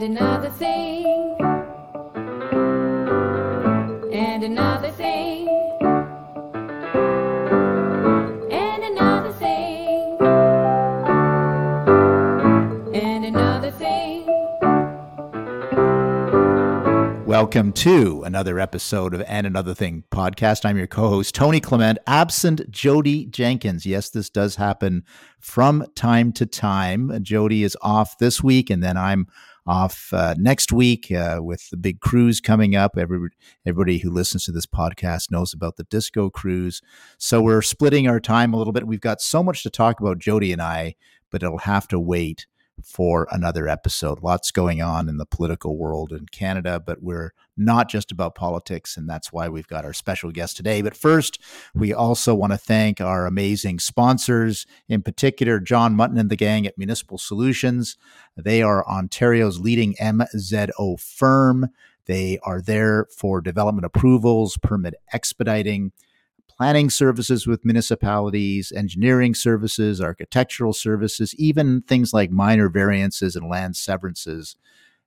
and 0.00 0.16
another 0.16 0.50
thing, 0.50 1.04
and 4.12 4.44
another 4.44 4.90
thing, 4.92 5.48
and 8.48 8.84
another 8.84 9.32
thing, 9.32 10.16
and 12.94 13.24
another 13.24 13.72
thing. 13.72 14.24
Welcome 17.26 17.72
to 17.72 18.22
another 18.22 18.60
episode 18.60 19.14
of 19.14 19.24
And 19.26 19.48
Another 19.48 19.74
Thing 19.74 20.04
podcast. 20.12 20.64
I'm 20.64 20.78
your 20.78 20.86
co-host 20.86 21.34
Tony 21.34 21.58
Clement, 21.58 21.98
absent 22.06 22.70
Jodie 22.70 23.28
Jenkins. 23.30 23.84
Yes, 23.84 24.10
this 24.10 24.30
does 24.30 24.54
happen 24.54 25.02
from 25.40 25.84
time 25.96 26.30
to 26.34 26.46
time. 26.46 27.08
Jodie 27.24 27.64
is 27.64 27.76
off 27.82 28.16
this 28.18 28.44
week, 28.44 28.70
and 28.70 28.80
then 28.80 28.96
I'm 28.96 29.26
off 29.68 30.08
uh, 30.12 30.34
next 30.38 30.72
week 30.72 31.12
uh, 31.12 31.38
with 31.40 31.68
the 31.70 31.76
big 31.76 32.00
cruise 32.00 32.40
coming 32.40 32.74
up. 32.74 32.96
Every, 32.96 33.28
everybody 33.66 33.98
who 33.98 34.10
listens 34.10 34.44
to 34.46 34.52
this 34.52 34.66
podcast 34.66 35.30
knows 35.30 35.52
about 35.52 35.76
the 35.76 35.84
disco 35.84 36.30
cruise. 36.30 36.80
So 37.18 37.42
we're 37.42 37.62
splitting 37.62 38.08
our 38.08 38.18
time 38.18 38.54
a 38.54 38.56
little 38.56 38.72
bit. 38.72 38.86
We've 38.86 39.00
got 39.00 39.20
so 39.20 39.42
much 39.42 39.62
to 39.62 39.70
talk 39.70 40.00
about, 40.00 40.18
Jodie 40.18 40.52
and 40.52 40.62
I, 40.62 40.94
but 41.30 41.42
it'll 41.42 41.58
have 41.58 41.86
to 41.88 42.00
wait 42.00 42.46
for 42.82 43.28
another 43.30 43.68
episode. 43.68 44.22
Lots 44.22 44.50
going 44.50 44.80
on 44.80 45.08
in 45.08 45.18
the 45.18 45.26
political 45.26 45.76
world 45.76 46.12
in 46.12 46.26
Canada, 46.26 46.80
but 46.84 47.02
we're 47.02 47.32
not 47.58 47.88
just 47.88 48.12
about 48.12 48.34
politics, 48.34 48.96
and 48.96 49.08
that's 49.08 49.32
why 49.32 49.48
we've 49.48 49.66
got 49.66 49.84
our 49.84 49.92
special 49.92 50.30
guest 50.30 50.56
today. 50.56 50.82
But 50.82 50.96
first, 50.96 51.40
we 51.74 51.92
also 51.92 52.34
want 52.34 52.52
to 52.52 52.58
thank 52.58 53.00
our 53.00 53.26
amazing 53.26 53.78
sponsors, 53.80 54.66
in 54.88 55.02
particular, 55.02 55.60
John 55.60 55.94
Mutton 55.94 56.18
and 56.18 56.30
the 56.30 56.36
gang 56.36 56.66
at 56.66 56.78
Municipal 56.78 57.18
Solutions. 57.18 57.96
They 58.36 58.62
are 58.62 58.86
Ontario's 58.88 59.60
leading 59.60 59.94
MZO 60.00 61.00
firm. 61.00 61.68
They 62.06 62.38
are 62.42 62.60
there 62.60 63.06
for 63.14 63.40
development 63.40 63.84
approvals, 63.84 64.56
permit 64.56 64.94
expediting, 65.12 65.92
planning 66.58 66.90
services 66.90 67.46
with 67.46 67.64
municipalities, 67.64 68.72
engineering 68.72 69.34
services, 69.34 70.00
architectural 70.00 70.72
services, 70.72 71.34
even 71.36 71.82
things 71.82 72.12
like 72.12 72.30
minor 72.30 72.68
variances 72.68 73.36
and 73.36 73.48
land 73.48 73.76
severances. 73.76 74.56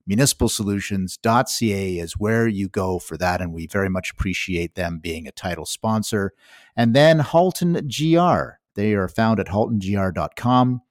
Municipalsolutions.ca 0.09 1.99
is 1.99 2.13
where 2.13 2.47
you 2.47 2.67
go 2.69 2.99
for 2.99 3.17
that, 3.17 3.41
and 3.41 3.53
we 3.53 3.67
very 3.67 3.89
much 3.89 4.11
appreciate 4.11 4.75
them 4.75 4.99
being 4.99 5.27
a 5.27 5.31
title 5.31 5.65
sponsor. 5.65 6.33
And 6.75 6.95
then 6.95 7.19
Halton 7.19 7.87
GR. 7.87 8.57
They 8.75 8.93
are 8.93 9.07
found 9.07 9.39
at 9.39 9.47
haltongr.com. 9.47 10.81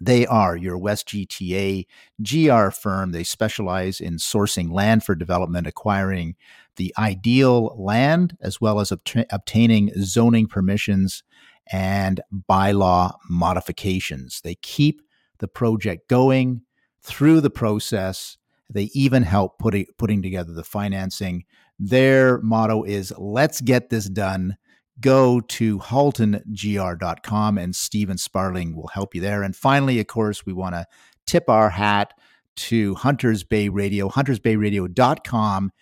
They 0.00 0.26
are 0.26 0.56
your 0.56 0.76
West 0.78 1.08
GTA 1.08 1.86
GR 2.20 2.70
firm. 2.70 3.12
They 3.12 3.22
specialize 3.22 4.00
in 4.00 4.14
sourcing 4.14 4.72
land 4.72 5.04
for 5.04 5.14
development, 5.14 5.66
acquiring 5.66 6.34
the 6.76 6.92
ideal 6.98 7.76
land, 7.78 8.36
as 8.40 8.60
well 8.60 8.80
as 8.80 8.90
obt- 8.90 9.26
obtaining 9.30 9.92
zoning 10.02 10.46
permissions 10.46 11.22
and 11.70 12.20
bylaw 12.50 13.14
modifications. 13.30 14.40
They 14.40 14.56
keep 14.56 15.02
the 15.38 15.48
project 15.48 16.08
going 16.08 16.62
through 17.02 17.40
the 17.40 17.50
process. 17.50 18.36
They 18.70 18.90
even 18.94 19.22
help 19.22 19.58
putting 19.58 19.86
putting 19.98 20.22
together 20.22 20.52
the 20.52 20.64
financing. 20.64 21.44
Their 21.78 22.40
motto 22.42 22.84
is 22.84 23.12
let's 23.18 23.60
get 23.60 23.90
this 23.90 24.08
done. 24.08 24.56
Go 25.00 25.40
to 25.40 25.78
haltongr.com 25.78 27.58
and 27.58 27.74
Stephen 27.74 28.18
Sparling 28.18 28.76
will 28.76 28.88
help 28.88 29.14
you 29.14 29.20
there. 29.20 29.42
And 29.42 29.56
finally, 29.56 29.98
of 29.98 30.06
course, 30.06 30.46
we 30.46 30.52
want 30.52 30.74
to 30.74 30.86
tip 31.26 31.48
our 31.48 31.70
hat 31.70 32.14
to 32.54 32.94
Hunters 32.94 33.42
Bay 33.44 33.68
Radio, 33.68 34.08
huntersbayradio.com. 34.08 35.72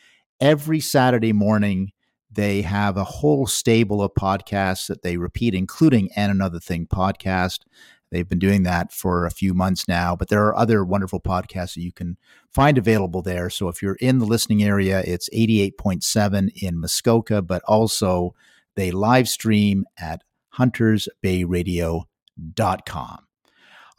Every 0.40 0.80
Saturday 0.80 1.32
morning, 1.32 1.92
they 2.30 2.62
have 2.62 2.96
a 2.96 3.04
whole 3.04 3.46
stable 3.46 4.02
of 4.02 4.12
podcasts 4.14 4.86
that 4.86 5.02
they 5.02 5.16
repeat, 5.16 5.54
including 5.54 6.10
And 6.14 6.30
Another 6.30 6.60
Thing 6.60 6.86
podcast. 6.86 7.60
They've 8.10 8.28
been 8.28 8.40
doing 8.40 8.64
that 8.64 8.92
for 8.92 9.24
a 9.24 9.30
few 9.30 9.54
months 9.54 9.86
now, 9.86 10.16
but 10.16 10.28
there 10.28 10.44
are 10.46 10.56
other 10.56 10.84
wonderful 10.84 11.20
podcasts 11.20 11.74
that 11.74 11.82
you 11.82 11.92
can 11.92 12.16
find 12.52 12.76
available 12.76 13.22
there. 13.22 13.48
So 13.50 13.68
if 13.68 13.82
you're 13.82 13.98
in 14.00 14.18
the 14.18 14.26
listening 14.26 14.64
area, 14.64 15.00
it's 15.06 15.30
88.7 15.30 16.50
in 16.60 16.80
Muskoka, 16.80 17.40
but 17.40 17.62
also 17.68 18.34
they 18.74 18.90
live 18.90 19.28
stream 19.28 19.84
at 19.96 20.24
huntersbayradio.com. 20.56 23.18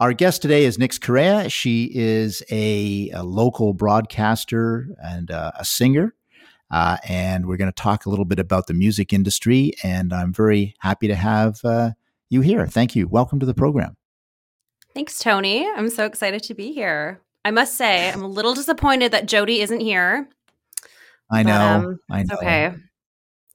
Our 0.00 0.12
guest 0.12 0.42
today 0.42 0.64
is 0.64 0.78
Nix 0.78 0.98
Correa. 0.98 1.48
She 1.48 1.90
is 1.94 2.42
a, 2.50 3.10
a 3.10 3.22
local 3.22 3.72
broadcaster 3.72 4.88
and 5.02 5.30
uh, 5.30 5.52
a 5.58 5.64
singer. 5.64 6.14
Uh, 6.70 6.96
and 7.06 7.46
we're 7.46 7.56
going 7.56 7.70
to 7.70 7.82
talk 7.82 8.04
a 8.04 8.10
little 8.10 8.24
bit 8.24 8.38
about 8.38 8.66
the 8.66 8.74
music 8.74 9.12
industry. 9.12 9.72
And 9.84 10.12
I'm 10.12 10.32
very 10.32 10.74
happy 10.80 11.06
to 11.06 11.14
have 11.14 11.60
uh, 11.64 11.90
you 12.30 12.40
here. 12.40 12.66
Thank 12.66 12.96
you. 12.96 13.06
Welcome 13.06 13.38
to 13.40 13.46
the 13.46 13.54
program. 13.54 13.96
Thanks, 14.94 15.18
Tony. 15.18 15.66
I'm 15.66 15.88
so 15.88 16.04
excited 16.04 16.42
to 16.44 16.54
be 16.54 16.72
here. 16.72 17.20
I 17.44 17.50
must 17.50 17.76
say, 17.76 18.10
I'm 18.10 18.22
a 18.22 18.28
little 18.28 18.54
disappointed 18.54 19.12
that 19.12 19.26
Jodie 19.26 19.58
isn't 19.58 19.80
here. 19.80 20.28
I 21.30 21.42
but, 21.42 21.48
know. 21.48 21.88
um, 21.88 21.98
I 22.10 22.22
know. 22.24 22.34
okay. 22.36 22.74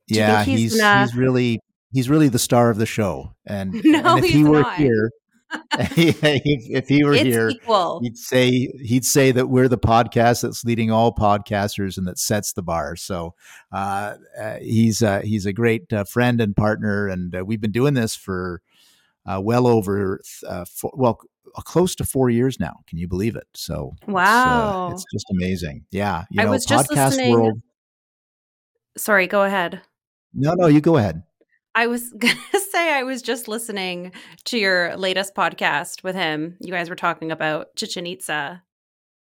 Yeah, 0.08 0.44
he's 0.44 0.59
he's 0.59 0.81
gonna- 0.81 1.06
he's 1.06 1.16
really 1.16 1.59
he's 1.92 2.09
really 2.09 2.28
the 2.30 2.40
star 2.40 2.70
of 2.70 2.78
the 2.78 2.86
show. 2.86 3.34
And, 3.46 3.74
No, 3.84 4.16
and 4.18 4.26
if 4.26 4.31
he 4.31 4.44
were 4.44 4.62
not. 4.62 4.78
here, 4.78 5.12
if, 5.80 6.20
if 6.24 6.88
he 6.88 7.03
were 7.03 7.14
it's 7.14 7.24
here, 7.24 7.50
equal. 7.50 8.00
he'd 8.02 8.18
say 8.18 8.50
he'd 8.84 9.06
say 9.06 9.31
that 9.31 9.47
we're 9.47 9.68
the 9.70 9.78
podcast 9.78 10.42
that's 10.42 10.66
leading 10.66 10.92
all 10.92 11.14
podcasters 11.14 11.97
and 11.97 12.08
that 12.08 12.20
sets 12.20 12.53
the 12.53 12.64
bar. 12.64 12.96
So 12.96 13.34
uh, 13.72 14.16
uh, 14.40 14.56
he's 14.62 15.02
uh, 15.03 15.22
he's 15.22 15.46
a 15.46 15.53
great 15.53 15.92
uh, 15.94 16.03
friend 16.03 16.42
and 16.42 16.56
partner, 16.56 17.08
and 17.08 17.34
uh, 17.36 17.46
we've 17.46 17.62
been 17.62 17.72
doing 17.72 17.94
this 17.94 18.16
for 18.16 18.62
uh, 19.28 19.40
well 19.42 19.68
over 19.68 20.20
uh, 20.48 20.66
four, 20.66 20.92
well 20.96 21.20
close 21.58 21.96
to 21.96 22.04
four 22.06 22.30
years 22.30 22.60
now. 22.60 22.78
Can 22.88 22.98
you 22.98 23.08
believe 23.08 23.36
it? 23.36 23.48
So 23.54 23.92
it's, 24.02 24.10
uh, 24.10 24.12
Wow. 24.14 24.90
it's, 24.92 25.06
just 25.14 25.26
amazing. 25.32 25.86
Yeah, 25.92 26.26
you 26.32 26.42
I 26.42 26.46
know, 26.46 26.52
was 26.52 26.66
just 26.66 26.90
podcast 26.90 27.10
listening- 27.10 27.32
world. 27.34 27.62
Sorry, 28.98 29.28
go 29.28 29.44
ahead. 29.44 29.82
No, 30.34 30.54
no, 30.54 30.68
you 30.68 30.82
go 30.82 30.98
ahead. 30.98 31.24
I 31.76 31.88
was 31.88 32.10
going 32.18 32.36
to 32.52 32.60
say 32.60 32.94
I 32.94 33.04
was 33.04 33.22
just 33.22 33.48
listening 33.48 34.12
to 34.46 34.58
your 34.58 34.96
latest 34.98 35.36
podcast 35.36 36.04
with 36.04 36.16
him. 36.16 36.58
You 36.59 36.72
guys 36.72 36.90
were 36.90 36.96
talking 36.96 37.32
about 37.32 37.76
Chichen 37.76 38.08
Itza. 38.08 38.64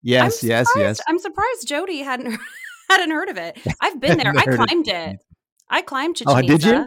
Yes, 0.04 0.44
yes, 0.44 0.68
yes. 0.76 1.00
I'm 1.08 1.18
surprised 1.20 1.68
Jodie 1.68 2.04
hadn't 2.04 2.40
hadn't 2.90 3.12
heard 3.12 3.30
of 3.30 3.38
it. 3.38 3.58
I've 3.82 4.00
been 4.00 4.18
there. 4.20 4.32
I 4.36 4.44
Heard 4.44 4.54
it. 4.54 4.68
climbed 4.68 4.88
it. 4.88 5.18
I 5.70 5.82
climbed 5.82 6.16
Chichen 6.18 6.34
Oh, 6.38 6.42
did 6.42 6.64
you? 6.64 6.72
Itza 6.74 6.86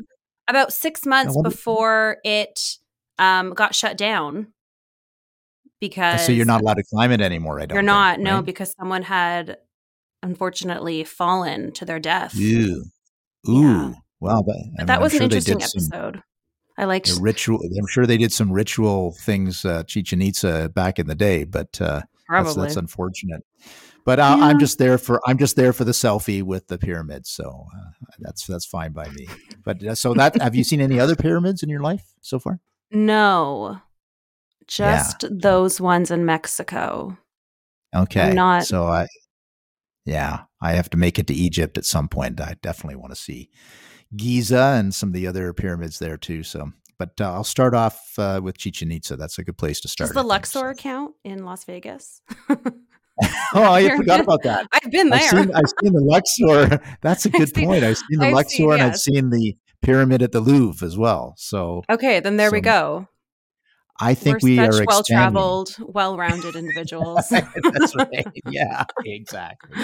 about 0.49 0.73
six 0.73 1.05
months 1.05 1.35
wonder- 1.35 1.51
before 1.51 2.19
it 2.25 2.79
um, 3.21 3.51
got 3.55 3.75
shut 3.75 3.97
down 3.97 4.49
because 5.81 6.27
So 6.27 6.33
you're 6.33 6.47
not 6.47 6.61
allowed 6.63 6.75
to 6.79 6.85
climb 6.85 7.13
it 7.13 7.21
anymore. 7.21 7.61
I 7.61 7.67
don't. 7.67 7.75
you're 7.77 7.83
think, 7.83 7.87
not 7.87 8.21
no 8.21 8.37
right? 8.37 8.45
because 8.45 8.75
someone 8.79 9.03
had 9.03 9.59
unfortunately 10.23 11.05
fallen 11.05 11.73
to 11.73 11.85
their 11.85 11.99
death. 12.01 12.37
Ooh, 12.39 12.85
ooh. 13.49 13.63
Yeah. 13.63 13.93
Wow, 14.21 14.43
but, 14.47 14.57
I 14.57 14.59
But 14.59 14.79
mean, 14.79 14.87
that 14.87 14.97
I'm 14.97 15.03
was 15.03 15.13
sure 15.13 15.21
an 15.21 15.25
interesting 15.25 15.59
did 15.59 15.69
some- 15.69 15.83
episode. 15.95 16.23
I 16.79 16.85
like 16.85 17.07
ritual. 17.21 17.59
I'm 17.79 17.87
sure 17.89 18.07
they 18.07 18.17
did 18.17 18.33
some 18.33 18.51
ritual 18.51 19.13
things, 19.13 19.65
uh, 19.67 19.83
Chichen 19.85 20.23
Itza, 20.23 20.71
back 20.75 20.99
in 20.99 21.07
the 21.09 21.15
day, 21.15 21.45
but 21.45 21.79
uh, 21.81 22.01
that's, 22.01 22.07
Probably. 22.27 22.63
that's 22.63 22.77
unfortunate. 22.77 23.45
But 24.07 24.19
I, 24.19 24.33
I'm 24.33 24.53
Yeah. 24.57 24.61
just 24.61 24.79
there 24.79 24.97
for 24.97 25.21
I'm 25.27 25.37
just 25.37 25.57
there 25.57 25.75
for 25.75 25.85
the 25.85 25.93
selfie 25.93 26.43
with 26.43 26.69
the 26.69 26.79
pyramids, 26.79 27.29
so 27.31 27.67
uh, 27.77 27.91
that's 28.19 28.47
that's 28.47 28.65
fine 28.65 28.93
by 28.93 29.09
me. 29.11 29.29
But 29.63 29.85
uh, 29.85 29.95
so 29.95 30.15
that 30.15 30.41
have 30.41 30.55
you 30.55 30.65
seen 30.65 30.81
any 30.81 30.99
other 30.99 31.17
pyramids 31.17 31.63
in 31.63 31.69
your 31.69 31.81
life 31.81 32.05
so 32.23 32.39
far? 32.39 32.61
No, 32.91 33.81
just 34.67 35.25
those 35.31 35.81
ones 35.81 36.11
in 36.11 36.25
Mexico. 36.25 37.17
Okay, 37.95 38.33
not- 38.35 38.65
so 38.65 38.85
I, 38.85 39.07
yeah, 40.05 40.45
I 40.63 40.73
have 40.73 40.91
to 40.91 40.97
make 40.97 41.19
it 41.19 41.27
to 41.29 41.35
Egypt 41.35 41.77
at 41.79 41.85
some 41.85 42.09
point. 42.09 42.41
I 42.41 42.57
definitely 42.63 42.97
want 42.97 43.13
to 43.15 43.21
see 43.21 43.51
Giza 44.17 44.75
and 44.79 44.95
some 44.95 45.09
of 45.11 45.13
the 45.15 45.27
other 45.27 45.53
pyramids 45.53 45.99
there 45.99 46.17
too. 46.17 46.43
So, 46.43 46.73
but 46.99 47.21
uh, 47.21 47.33
I'll 47.33 47.45
start 47.45 47.75
off 47.75 48.01
uh, 48.19 48.41
with 48.43 48.59
Chichen 48.59 48.91
Itza. 48.93 49.17
That's 49.17 49.39
a 49.39 49.45
good 49.45 49.59
place 49.59 49.81
to 49.81 49.89
start. 49.89 50.09
Does 50.09 50.15
the 50.15 50.23
so. 50.23 50.27
Luxor 50.27 50.75
count 50.75 51.15
in 51.25 51.45
Las 51.45 51.65
Vegas? 51.65 52.23
Oh, 53.53 53.71
I 53.73 53.95
forgot 53.97 54.21
about 54.21 54.43
that. 54.45 54.67
I've 54.73 54.91
been 54.91 55.11
there. 55.11 55.19
I've 55.21 55.29
seen, 55.29 55.55
I've 55.55 55.65
seen 55.83 55.93
the 55.93 56.01
Luxor. 56.01 56.81
That's 57.03 57.27
a 57.27 57.29
I've 57.29 57.35
good 57.35 57.55
seen- 57.55 57.67
point. 57.67 57.85
I've 57.85 57.99
seen 57.99 58.19
the 58.19 58.27
I've 58.29 58.33
Luxor 58.33 58.57
seen- 58.57 58.73
and 58.73 58.83
I've 58.83 58.97
seen 58.97 59.29
the 59.31 59.57
pyramid 59.83 60.23
at 60.23 60.33
the 60.33 60.41
Louvre 60.41 60.87
as 60.87 60.97
well. 60.99 61.35
So 61.37 61.83
okay, 61.91 62.21
then 62.21 62.37
there 62.37 62.51
we 62.51 62.61
go. 62.61 63.09
I 64.03 64.15
think 64.15 64.43
We're 64.43 64.49
we 64.49 64.57
such 64.57 64.67
expanding. 64.69 64.87
well-traveled, 64.87 65.77
well-rounded 65.81 66.57
individuals. 66.57 67.29
That's 67.29 67.95
right. 67.95 68.27
Yeah, 68.49 68.85
exactly. 69.05 69.77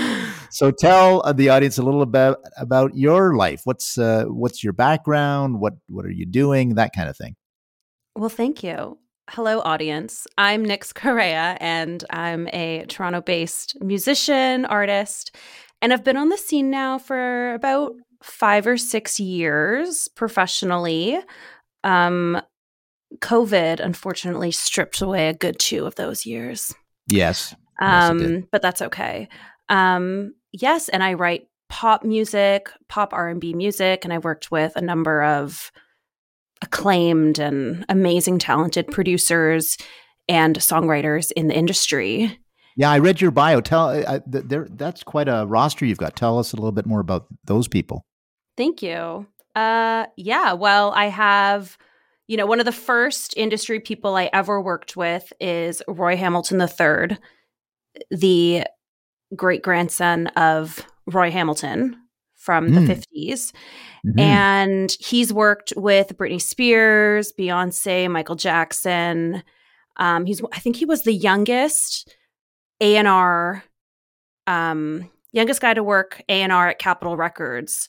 So 0.50 0.70
tell 0.70 1.20
uh, 1.26 1.34
the 1.34 1.50
audience 1.50 1.76
a 1.76 1.82
little 1.82 2.00
about 2.00 2.38
about 2.56 2.96
your 2.96 3.36
life. 3.36 3.60
What's 3.64 3.98
uh, 3.98 4.24
what's 4.28 4.64
your 4.64 4.72
background? 4.72 5.60
What 5.60 5.74
what 5.88 6.06
are 6.06 6.10
you 6.10 6.24
doing? 6.24 6.76
That 6.76 6.92
kind 6.94 7.08
of 7.10 7.16
thing. 7.16 7.36
well, 8.14 8.30
thank 8.30 8.62
you. 8.62 8.98
Hello, 9.28 9.60
audience. 9.60 10.26
I'm 10.38 10.64
Nix 10.64 10.92
Correa, 10.92 11.58
and 11.60 12.02
I'm 12.10 12.46
a 12.52 12.84
Toronto 12.88 13.20
based 13.20 13.76
musician, 13.82 14.64
artist, 14.64 15.34
and 15.82 15.92
I've 15.92 16.04
been 16.04 16.16
on 16.16 16.28
the 16.28 16.36
scene 16.36 16.70
now 16.70 16.98
for 16.98 17.54
about 17.54 17.92
five 18.22 18.66
or 18.66 18.76
six 18.76 19.20
years 19.20 20.08
professionally. 20.14 21.18
Um, 21.84 22.40
COVID 23.18 23.80
unfortunately 23.80 24.50
stripped 24.50 25.00
away 25.00 25.28
a 25.28 25.34
good 25.34 25.58
two 25.58 25.86
of 25.86 25.94
those 25.94 26.26
years. 26.26 26.74
Yes. 27.08 27.54
Um, 27.80 28.18
yes 28.18 28.42
but 28.50 28.62
that's 28.62 28.82
okay. 28.82 29.28
Um, 29.68 30.34
yes, 30.52 30.88
and 30.88 31.02
I 31.02 31.14
write 31.14 31.48
pop 31.68 32.04
music, 32.04 32.70
pop 32.88 33.12
R&B 33.12 33.54
music, 33.54 34.04
and 34.04 34.12
I 34.12 34.18
worked 34.18 34.50
with 34.50 34.76
a 34.76 34.80
number 34.80 35.22
of 35.22 35.70
acclaimed 36.62 37.38
and 37.38 37.84
amazing 37.88 38.38
talented 38.38 38.86
producers 38.88 39.76
and 40.28 40.56
songwriters 40.58 41.30
in 41.32 41.48
the 41.48 41.56
industry. 41.56 42.38
Yeah, 42.76 42.90
I 42.90 42.98
read 42.98 43.20
your 43.20 43.30
bio. 43.30 43.60
Tell 43.60 43.88
I, 43.88 44.20
there 44.26 44.66
that's 44.70 45.02
quite 45.02 45.28
a 45.28 45.46
roster 45.46 45.86
you've 45.86 45.98
got. 45.98 46.14
Tell 46.14 46.38
us 46.38 46.52
a 46.52 46.56
little 46.56 46.72
bit 46.72 46.86
more 46.86 47.00
about 47.00 47.26
those 47.44 47.68
people. 47.68 48.04
Thank 48.56 48.82
you. 48.82 49.26
Uh 49.54 50.06
yeah, 50.16 50.52
well, 50.52 50.92
I 50.92 51.06
have 51.06 51.78
you 52.28 52.36
know, 52.36 52.44
one 52.46 52.58
of 52.58 52.66
the 52.66 52.72
first 52.72 53.34
industry 53.36 53.78
people 53.78 54.16
I 54.16 54.28
ever 54.32 54.60
worked 54.60 54.96
with 54.96 55.32
is 55.40 55.80
Roy 55.86 56.16
Hamilton 56.16 56.60
III, 56.60 57.16
the 58.10 58.64
great 59.36 59.62
grandson 59.62 60.26
of 60.28 60.84
Roy 61.06 61.30
Hamilton 61.30 61.96
from 62.34 62.70
the 62.74 62.80
Mm. 62.80 62.86
50s. 62.88 63.52
Mhm. 64.04 64.20
And 64.20 64.96
he's 65.00 65.32
worked 65.32 65.72
with 65.76 66.16
Britney 66.16 66.40
Spears, 66.42 67.32
Beyonce, 67.38 68.10
Michael 68.10 68.36
Jackson. 68.36 69.42
Um, 69.96 70.26
he's 70.26 70.42
I 70.52 70.58
think 70.58 70.76
he 70.76 70.84
was 70.84 71.02
the 71.02 71.14
youngest 71.14 72.12
A&R 72.80 73.64
um 74.46 75.10
youngest 75.32 75.60
guy 75.60 75.74
to 75.74 75.82
work 75.82 76.22
A&R 76.28 76.68
at 76.68 76.78
Capitol 76.78 77.16
Records, 77.16 77.88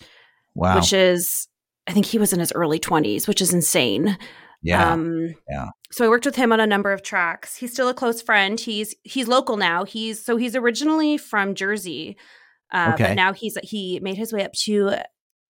wow. 0.55 0.75
which 0.75 0.91
is 0.93 1.47
I 1.87 1.93
think 1.93 2.05
he 2.05 2.19
was 2.19 2.33
in 2.33 2.39
his 2.39 2.51
early 2.53 2.79
20s, 2.79 3.27
which 3.27 3.41
is 3.41 3.53
insane. 3.53 4.17
yeah. 4.61 4.91
Um, 4.91 5.33
yeah. 5.49 5.67
So 5.91 6.05
I 6.05 6.09
worked 6.09 6.25
with 6.25 6.35
him 6.35 6.51
on 6.51 6.59
a 6.59 6.67
number 6.67 6.91
of 6.91 7.01
tracks. 7.01 7.55
He's 7.55 7.71
still 7.71 7.87
a 7.87 7.93
close 7.93 8.21
friend. 8.21 8.59
He's 8.59 8.93
he's 9.03 9.27
local 9.27 9.55
now. 9.57 9.85
He's 9.85 10.23
so 10.23 10.35
he's 10.35 10.55
originally 10.55 11.17
from 11.17 11.55
Jersey, 11.55 12.17
uh, 12.73 12.91
Okay. 12.93 13.03
but 13.05 13.13
now 13.15 13.31
he's 13.33 13.57
he 13.63 13.99
made 14.01 14.17
his 14.17 14.33
way 14.33 14.43
up 14.43 14.51
to 14.65 14.95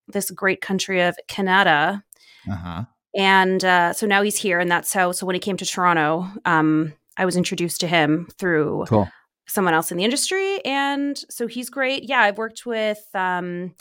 this 0.07 0.29
great 0.29 0.61
country 0.61 1.01
of 1.01 1.17
Canada, 1.27 2.03
uh-huh. 2.49 2.83
and 3.15 3.65
uh, 3.65 3.93
so 3.93 4.05
now 4.05 4.21
he's 4.21 4.37
here. 4.37 4.59
And 4.59 4.69
that's 4.69 4.93
how. 4.93 5.11
So 5.11 5.25
when 5.25 5.35
he 5.35 5.39
came 5.39 5.57
to 5.57 5.65
Toronto, 5.65 6.27
um, 6.45 6.93
I 7.17 7.25
was 7.25 7.35
introduced 7.35 7.81
to 7.81 7.87
him 7.87 8.27
through 8.37 8.85
Cool. 8.87 9.09
Someone 9.47 9.73
else 9.73 9.91
in 9.91 9.97
the 9.97 10.03
industry, 10.03 10.63
and 10.65 11.17
so 11.29 11.47
he's 11.47 11.69
great. 11.69 12.03
Yeah, 12.07 12.19
I've 12.21 12.37
worked 12.37 12.65
with 12.65 13.03
um, 13.13 13.73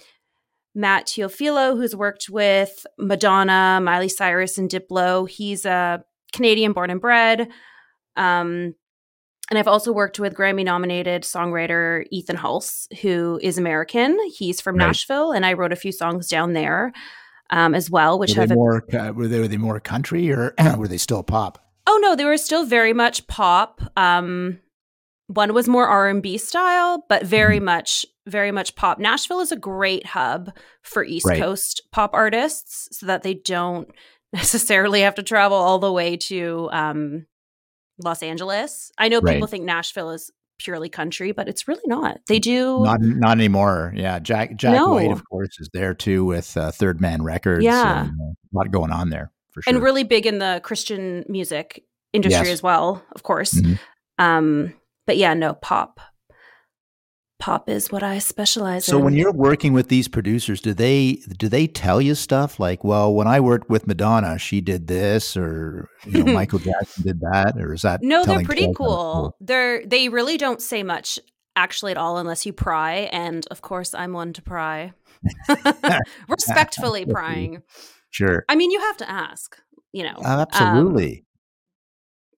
Matt 0.75 1.07
Teofilo, 1.07 1.77
who's 1.77 1.97
worked 1.97 2.29
with 2.29 2.87
Madonna, 2.99 3.81
Miley 3.83 4.09
Cyrus, 4.09 4.59
and 4.59 4.71
Diplo. 4.71 5.29
He's 5.29 5.65
a 5.65 6.05
Canadian 6.33 6.73
born 6.73 6.91
and 6.91 7.01
bred. 7.01 7.49
Um, 8.17 8.75
and 9.49 9.59
I've 9.59 9.69
also 9.69 9.93
worked 9.93 10.19
with 10.19 10.35
Grammy 10.35 10.65
nominated 10.65 11.23
songwriter 11.23 12.05
Ethan 12.11 12.37
Hulse, 12.37 12.89
who 13.01 13.39
is 13.43 13.59
American. 13.59 14.19
He's 14.37 14.61
from 14.61 14.77
Right. 14.77 14.87
Nashville, 14.87 15.33
and 15.33 15.47
I 15.47 15.53
wrote 15.53 15.73
a 15.73 15.77
few 15.77 15.93
songs 15.93 16.29
down 16.29 16.53
there 16.53 16.93
um, 17.51 17.75
as 17.75 17.89
well, 17.89 18.19
which 18.19 18.35
were 18.35 18.41
have 18.43 18.51
more 18.51 18.85
uh, 18.93 19.13
were 19.13 19.29
they 19.29 19.39
were 19.39 19.47
they 19.49 19.57
more 19.57 19.79
country 19.79 20.31
or 20.33 20.53
were 20.77 20.89
they 20.89 20.99
still 20.99 21.23
pop? 21.23 21.59
Oh 21.87 21.99
no, 22.03 22.17
they 22.17 22.25
were 22.25 22.37
still 22.37 22.65
very 22.65 22.93
much 22.93 23.27
pop. 23.29 23.81
Um 23.97 24.59
one 25.29 25.53
was 25.55 25.67
more 25.69 25.87
R&B 25.89 26.39
style, 26.39 27.05
but 27.09 27.25
very 27.25 27.59
Mhm. 27.59 27.65
much 27.65 28.07
very 28.29 28.51
much 28.51 28.75
pop. 28.75 28.99
Nashville 28.99 29.39
is 29.39 29.53
a 29.53 29.57
great 29.57 30.05
hub 30.05 30.51
for 30.83 31.05
East 31.05 31.27
Right. 31.27 31.41
Coast 31.41 31.83
pop 31.93 32.11
artists 32.13 32.89
so 32.91 33.07
that 33.07 33.23
they 33.23 33.35
don't 33.35 33.89
necessarily 34.33 35.03
have 35.03 35.15
to 35.15 35.23
travel 35.23 35.57
all 35.57 35.79
the 35.79 35.93
way 35.93 36.17
to 36.17 36.69
um 36.73 37.27
Los 38.05 38.23
Angeles. 38.25 38.91
I 38.99 39.09
know 39.09 39.21
people 39.23 39.47
think 39.47 39.65
Nashville 39.65 40.11
is 40.11 40.31
purely 40.59 40.89
country, 40.89 41.31
but 41.33 41.49
it's 41.49 41.69
really 41.69 41.83
not. 41.87 42.19
They 42.29 42.39
do 42.41 42.81
Not 42.83 43.01
not 43.01 43.31
anymore. 43.39 43.93
Yeah, 43.95 44.19
Jack 44.19 44.57
Jack 44.57 44.75
No. 44.75 44.91
White, 44.95 45.13
of 45.13 45.23
course, 45.31 45.59
is 45.61 45.71
there 45.73 45.95
too 45.95 46.25
with 46.25 46.57
uh, 46.57 46.73
Third 46.73 47.01
Man 47.01 47.23
Records. 47.23 47.65
Yeah. 47.65 48.03
and, 48.07 48.11
uh, 48.11 48.25
a 48.25 48.53
lot 48.53 48.71
going 48.73 48.91
on 48.91 49.11
there 49.11 49.31
for 49.53 49.63
sure. 49.63 49.73
and 49.73 49.83
really 49.83 50.03
big 50.03 50.27
in 50.27 50.39
the 50.39 50.61
Christian 50.65 51.25
music 51.29 51.85
industry 52.13 52.49
Yes. 52.49 52.55
as 52.55 52.63
well, 52.63 53.05
of 53.15 53.23
course. 53.23 53.55
Mhm. 53.55 53.79
Um, 54.19 54.75
but 55.07 55.17
yeah, 55.17 55.35
no 55.35 55.55
pop. 55.55 56.01
Pop 57.39 57.69
is 57.69 57.93
what 57.93 58.03
I 58.03 58.19
specialize 58.19 58.87
So 58.87 58.97
in. 58.99 59.05
when 59.05 59.15
you're 59.15 59.31
working 59.33 59.75
with 59.75 59.89
these 59.89 60.09
producers, 60.09 60.59
do 60.61 60.73
they 60.73 61.21
do 61.37 61.49
they 61.51 61.67
tell 61.67 62.01
you 62.01 62.15
stuff 62.15 62.59
like, 62.59 62.83
well, 62.83 63.13
when 63.13 63.27
I 63.27 63.41
worked 63.41 63.69
with 63.69 63.87
Madonna, 63.87 64.39
she 64.39 64.63
did 64.63 64.87
this, 64.87 65.37
or 65.37 65.89
you 66.07 66.25
know, 66.25 66.33
Michael 66.41 66.61
Jackson 66.61 67.03
did 67.05 67.21
that, 67.21 67.55
or 67.59 67.75
is 67.75 67.83
that 67.83 68.01
no, 68.03 68.25
they're 68.25 68.43
pretty 68.43 68.63
tales 68.63 68.69
out 68.69 68.71
of 68.71 68.77
cool. 68.77 69.37
They're 69.41 69.85
they 69.87 70.09
really 70.09 70.39
don't 70.39 70.63
say 70.63 70.83
much 70.83 71.19
actually 71.57 71.93
at 71.93 71.99
all 71.99 72.17
unless 72.17 72.47
you 72.47 72.55
pry, 72.55 73.11
and 73.13 73.47
of 73.51 73.61
course 73.61 73.93
I'm 73.95 74.15
one 74.15 74.33
to 74.33 74.41
pry. 74.43 74.95
Respectfully 76.29 77.05
prying. 77.11 77.63
Sure, 78.11 78.45
I 78.49 78.55
mean, 78.57 78.71
you 78.71 78.81
have 78.81 78.97
to 78.99 79.11
ask. 79.11 79.59
You 79.93 80.05
know, 80.05 80.17
Um, 80.25 80.41
absolutely. 80.41 81.25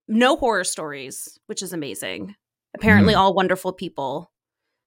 no 0.08 0.36
horror 0.36 0.64
stories, 0.64 1.38
which 1.46 1.62
is 1.62 1.72
amazing. 1.72 2.34
Apparently, 2.78 3.14
all 3.14 3.34
wonderful 3.34 3.72
people. 3.72 4.30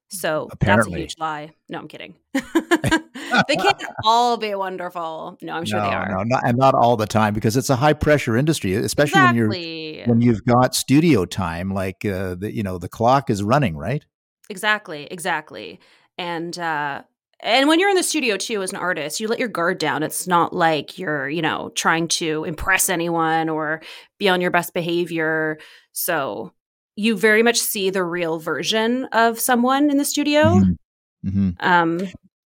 So 0.09 0.49
that's 0.59 0.88
a 0.88 0.89
Mm. 0.89 0.97
Huge 0.97 1.15
lie. 1.17 1.51
No, 1.69 1.79
I'm 1.79 1.88
kidding. 1.88 2.15
they 2.33 3.55
can't 3.55 3.81
all 4.05 4.35
be 4.38 4.53
wonderful. 4.55 5.38
No, 5.41 5.53
I'm 5.53 5.65
sure 5.65 5.79
no, 5.79 5.85
they 5.85 5.95
are. 5.95 6.09
no, 6.09 6.23
not, 6.23 6.41
and 6.45 6.57
not 6.57 6.73
all 6.75 6.97
the 6.97 7.05
time 7.05 7.33
because 7.33 7.55
it's 7.55 7.69
a 7.69 7.77
high 7.77 7.93
pressure 7.93 8.35
industry, 8.35 8.75
especially 8.75 9.21
when 9.21 9.35
you're 9.35 10.05
when 10.07 10.21
you've 10.21 10.43
got 10.43 10.75
studio 10.75 11.25
time. 11.25 11.73
Like 11.73 12.03
uh, 12.05 12.35
the 12.35 12.53
you 12.53 12.63
know 12.63 12.77
the 12.77 12.89
clock 12.89 13.29
is 13.29 13.41
running, 13.41 13.77
right? 13.77 14.05
Exactly, 14.49 15.07
exactly. 15.09 15.79
And 16.17 16.57
uh 16.59 17.03
and 17.39 17.67
when 17.69 17.79
you're 17.79 17.89
in 17.89 17.95
the 17.95 18.03
studio 18.03 18.38
too 18.38 18.61
as 18.61 18.71
an 18.71 18.77
artist, 18.79 19.19
you 19.19 19.27
let 19.27 19.39
your 19.39 19.47
guard 19.47 19.77
down. 19.79 20.03
It's 20.03 20.27
not 20.27 20.53
like 20.53 20.99
you're, 20.99 21.27
you 21.29 21.41
know, 21.41 21.71
trying 21.73 22.07
to 22.09 22.43
impress 22.43 22.89
anyone 22.89 23.49
or 23.49 23.81
be 24.19 24.29
on 24.29 24.41
your 24.41 24.51
best 24.51 24.73
behavior. 24.73 25.57
So 25.93 26.51
you 26.95 27.17
very 27.17 27.43
much 27.43 27.59
see 27.59 27.89
the 27.89 28.03
real 28.03 28.39
version 28.39 29.05
of 29.05 29.39
someone 29.39 29.89
in 29.89 29.97
the 29.97 30.05
studio. 30.05 30.43
Mhm. 30.43 30.77
Mhm. 31.25 31.55
Um 31.60 32.07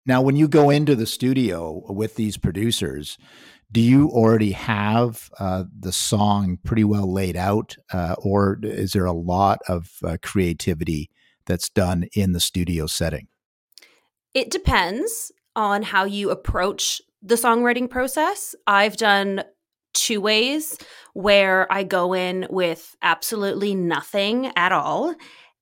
Now, 0.06 0.22
when 0.22 0.36
you 0.36 0.48
go 0.48 0.70
into 0.70 0.96
the 0.96 1.08
studio 1.08 1.82
with 1.92 2.16
these 2.16 2.38
producers, 2.38 3.18
do 3.72 3.82
you 3.82 4.10
already 4.10 4.52
have 4.52 5.32
uh, 5.40 5.64
the 5.80 5.92
song 5.92 6.60
pretty 6.64 6.84
well 6.84 7.12
laid 7.12 7.36
out, 7.36 7.76
uh, 7.92 8.16
or 8.20 8.60
is 8.62 8.94
there 8.94 9.06
a 9.06 9.12
lot 9.12 9.60
of 9.68 9.90
uh, 10.04 10.18
creativity 10.22 11.10
that's 11.48 11.70
done 11.70 12.06
in 12.14 12.34
the 12.34 12.40
studio 12.40 12.86
setting? 12.86 13.28
It 14.36 14.52
depends 14.52 15.32
on 15.56 15.82
how 15.82 16.04
you 16.06 16.30
approach 16.30 17.02
the 17.24 17.36
songwriting 17.36 17.90
process. 17.90 18.54
I've 18.68 18.98
done 18.98 19.44
two 19.96 20.22
ways 20.22 20.78
where 21.14 21.72
I 21.72 21.84
go 21.84 22.14
in 22.14 22.46
with 22.50 22.96
absolutely 23.02 23.74
nothing 23.74 24.52
at 24.56 24.72
all. 24.72 25.16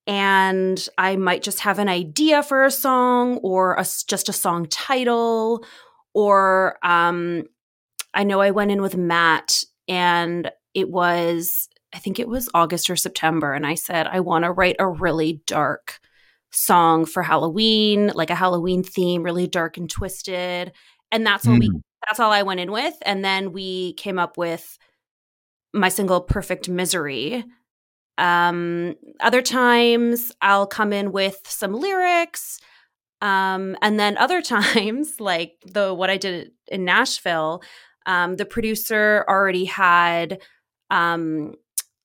And 0.06 0.86
I 0.98 1.16
might 1.16 1.42
just 1.42 1.60
have 1.60 1.78
an 1.78 1.88
idea 1.88 2.42
for 2.42 2.64
a 2.64 2.70
song 2.70 3.38
or 3.38 3.74
a 3.74 3.86
just 4.06 4.28
a 4.28 4.34
song 4.34 4.66
title. 4.66 5.64
Or 6.12 6.76
um, 6.82 7.44
I 8.12 8.24
know 8.24 8.40
I 8.40 8.50
went 8.50 8.70
in 8.70 8.82
with 8.82 8.96
Matt 8.96 9.64
and 9.88 10.50
it 10.74 10.90
was, 10.90 11.68
I 11.94 11.98
think 11.98 12.18
it 12.18 12.28
was 12.28 12.50
August 12.52 12.90
or 12.90 12.96
September. 12.96 13.54
And 13.54 13.66
I 13.66 13.76
said, 13.76 14.06
I 14.06 14.20
want 14.20 14.44
to 14.44 14.52
write 14.52 14.76
a 14.78 14.88
really 14.88 15.40
dark 15.46 16.00
song 16.50 17.06
for 17.06 17.22
Halloween, 17.22 18.12
like 18.14 18.30
a 18.30 18.34
Halloween 18.34 18.82
theme, 18.82 19.22
really 19.22 19.46
dark 19.46 19.76
and 19.76 19.88
twisted. 19.88 20.72
And 21.10 21.26
that's 21.26 21.46
all 21.46 21.58
we 21.58 21.70
Mm. 21.70 21.80
That's 22.06 22.20
all 22.20 22.32
I 22.32 22.42
went 22.42 22.60
in 22.60 22.70
with. 22.72 22.94
And 23.02 23.24
then 23.24 23.52
we 23.52 23.94
came 23.94 24.18
up 24.18 24.36
with 24.36 24.78
my 25.72 25.88
single 25.88 26.20
Perfect 26.20 26.68
Misery. 26.68 27.44
Um 28.18 28.94
other 29.20 29.42
times 29.42 30.32
I'll 30.40 30.66
come 30.66 30.92
in 30.92 31.10
with 31.12 31.40
some 31.46 31.74
lyrics. 31.74 32.60
Um 33.20 33.76
and 33.82 33.98
then 33.98 34.16
other 34.18 34.40
times 34.56 35.20
like 35.20 35.54
the 35.66 35.92
what 35.94 36.10
I 36.10 36.16
did 36.16 36.52
in 36.68 36.84
Nashville, 36.84 37.62
um 38.06 38.36
the 38.36 38.44
producer 38.44 39.24
already 39.28 39.64
had 39.64 40.40
um 40.90 41.54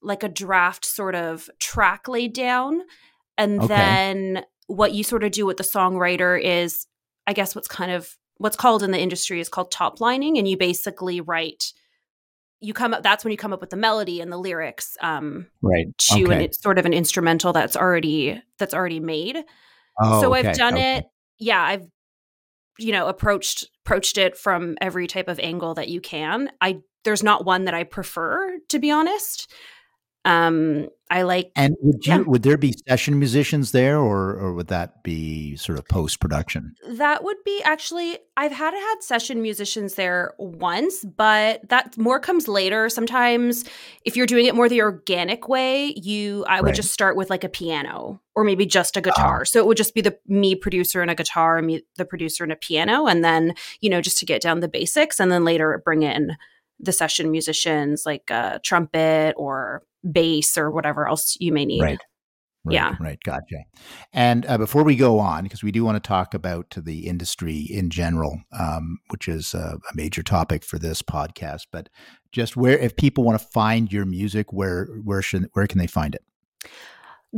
like 0.01 0.23
a 0.23 0.29
draft 0.29 0.85
sort 0.85 1.13
of 1.15 1.49
track 1.59 2.07
laid 2.07 2.33
down 2.33 2.81
and 3.37 3.61
Okay. 3.61 3.69
then 3.69 4.43
what 4.67 4.93
you 4.93 5.03
sort 5.03 5.23
of 5.23 5.31
do 5.31 5.45
with 5.45 5.57
the 5.57 5.63
songwriter 5.63 6.41
is 6.41 6.87
i 7.27 7.33
guess 7.33 7.53
what's 7.53 7.67
kind 7.67 7.91
of 7.91 8.15
what's 8.39 8.57
called 8.57 8.81
in 8.83 8.91
the 8.91 8.99
industry 8.99 9.39
is 9.39 9.49
called 9.49 9.69
top 9.69 10.01
lining 10.01 10.37
and 10.37 10.47
you 10.47 10.57
basically 10.57 11.21
write 11.21 11.71
you 12.61 12.73
come 12.73 12.93
up 12.93 13.03
that's 13.03 13.23
when 13.23 13.31
you 13.31 13.37
come 13.37 13.53
up 13.53 13.61
with 13.61 13.69
the 13.69 13.77
melody 13.77 14.19
and 14.19 14.31
the 14.31 14.37
lyrics 14.37 14.97
um 15.01 15.47
Right. 15.61 15.95
to 15.97 16.25
Okay. 16.31 16.45
it's 16.45 16.61
sort 16.61 16.79
of 16.79 16.85
an 16.85 16.93
instrumental 16.93 17.53
that's 17.53 17.75
already 17.77 18.41
that's 18.57 18.73
already 18.73 18.99
made 18.99 19.37
Oh, 20.01 20.21
so 20.21 20.35
okay, 20.35 20.49
i've 20.49 20.57
done 20.57 20.73
okay. 20.75 20.97
it 20.97 21.05
yeah 21.37 21.61
i've 21.61 21.85
you 22.77 22.91
know 22.91 23.07
approached 23.07 23.69
approached 23.85 24.17
it 24.17 24.37
from 24.37 24.77
every 24.81 25.07
type 25.07 25.27
of 25.27 25.39
angle 25.39 25.73
that 25.75 25.89
you 25.89 26.01
can 26.01 26.49
i 26.61 26.79
there's 27.03 27.23
not 27.23 27.45
one 27.45 27.65
that 27.65 27.73
i 27.73 27.83
prefer 27.83 28.57
to 28.69 28.79
be 28.79 28.91
honest 28.91 29.51
um 30.25 30.87
i 31.09 31.21
like 31.21 31.51
And 31.55 31.75
would 31.81 32.05
you 32.05 32.13
Yeah. 32.13 32.23
would 32.27 32.43
there 32.43 32.57
be 32.57 32.73
session 32.87 33.17
musicians 33.17 33.71
there, 33.71 33.97
or 33.97 34.35
or 34.35 34.53
would 34.53 34.67
that 34.67 35.01
be 35.03 35.55
sort 35.55 35.79
of 35.79 35.87
post 35.87 36.19
production? 36.19 36.75
that 36.89 37.23
would 37.23 37.37
be 37.45 37.61
actually 37.63 38.17
i've 38.37 38.51
had 38.51 38.73
had 38.73 38.95
session 39.01 39.41
musicians 39.41 39.95
there 39.95 40.33
once 40.37 41.03
but 41.05 41.67
that 41.69 41.97
more 41.97 42.19
comes 42.19 42.47
later 42.47 42.89
sometimes 42.89 43.63
if 44.05 44.15
you're 44.17 44.25
doing 44.25 44.45
it 44.45 44.55
more 44.55 44.67
the 44.69 44.81
organic 44.81 45.47
way 45.47 45.93
you 45.95 46.43
i 46.47 46.59
would 46.61 46.75
just 46.75 46.91
start 46.91 47.15
with 47.15 47.29
like 47.29 47.43
a 47.43 47.49
piano 47.49 48.21
or 48.35 48.43
maybe 48.43 48.65
just 48.65 48.97
a 48.97 49.01
guitar 49.01 49.45
so 49.45 49.59
it 49.59 49.65
would 49.67 49.77
just 49.77 49.93
be 49.93 50.01
the 50.01 50.17
me 50.27 50.55
producer 50.55 51.01
and 51.01 51.11
a 51.11 51.15
guitar 51.15 51.61
me 51.61 51.81
the 51.97 52.05
producer 52.05 52.43
and 52.43 52.53
a 52.53 52.55
piano 52.57 53.07
and 53.07 53.23
then 53.23 53.53
you 53.81 53.89
know 53.89 54.01
just 54.01 54.17
to 54.17 54.25
get 54.25 54.41
down 54.41 54.59
the 54.59 54.67
basics 54.67 55.19
and 55.19 55.31
then 55.31 55.43
later 55.45 55.81
bring 55.85 56.03
in 56.03 56.35
the 56.79 56.91
session 56.93 57.29
musicians 57.29 58.03
like 58.05 58.29
a 58.29 58.59
trumpet 58.63 59.33
or 59.37 59.83
bass 60.09 60.57
or 60.57 60.71
whatever 60.71 61.07
else 61.07 61.35
you 61.39 61.51
may 61.51 61.65
need 61.65 61.81
Right. 61.81 61.99
Right, 62.65 62.73
Yeah. 62.73 62.95
Right. 62.99 63.19
Gotcha. 63.23 63.63
And 64.11 64.45
uh, 64.45 64.57
before 64.57 64.83
we 64.83 64.97
go 64.97 65.17
on, 65.17 65.43
because 65.43 65.63
we 65.63 65.71
do 65.71 65.85
want 65.85 65.95
to 65.95 66.05
talk 66.05 66.33
about 66.33 66.75
the 66.75 67.07
industry 67.07 67.65
in 67.69 67.89
general, 67.89 68.41
um, 68.57 68.97
which 69.09 69.29
is 69.29 69.55
uh, 69.55 69.75
a 69.77 69.95
major 69.95 70.21
topic 70.23 70.65
for 70.65 70.77
this 70.77 71.01
podcast, 71.01 71.67
but 71.71 71.87
just 72.33 72.57
where, 72.57 72.77
if 72.77 72.97
people 72.97 73.23
want 73.23 73.39
to 73.39 73.47
find 73.47 73.93
your 73.93 74.05
music, 74.05 74.51
where, 74.51 74.87
where 75.03 75.21
should, 75.21 75.47
where 75.53 75.67
can 75.67 75.79
they 75.79 75.87
find 75.87 76.15
it? 76.15 76.23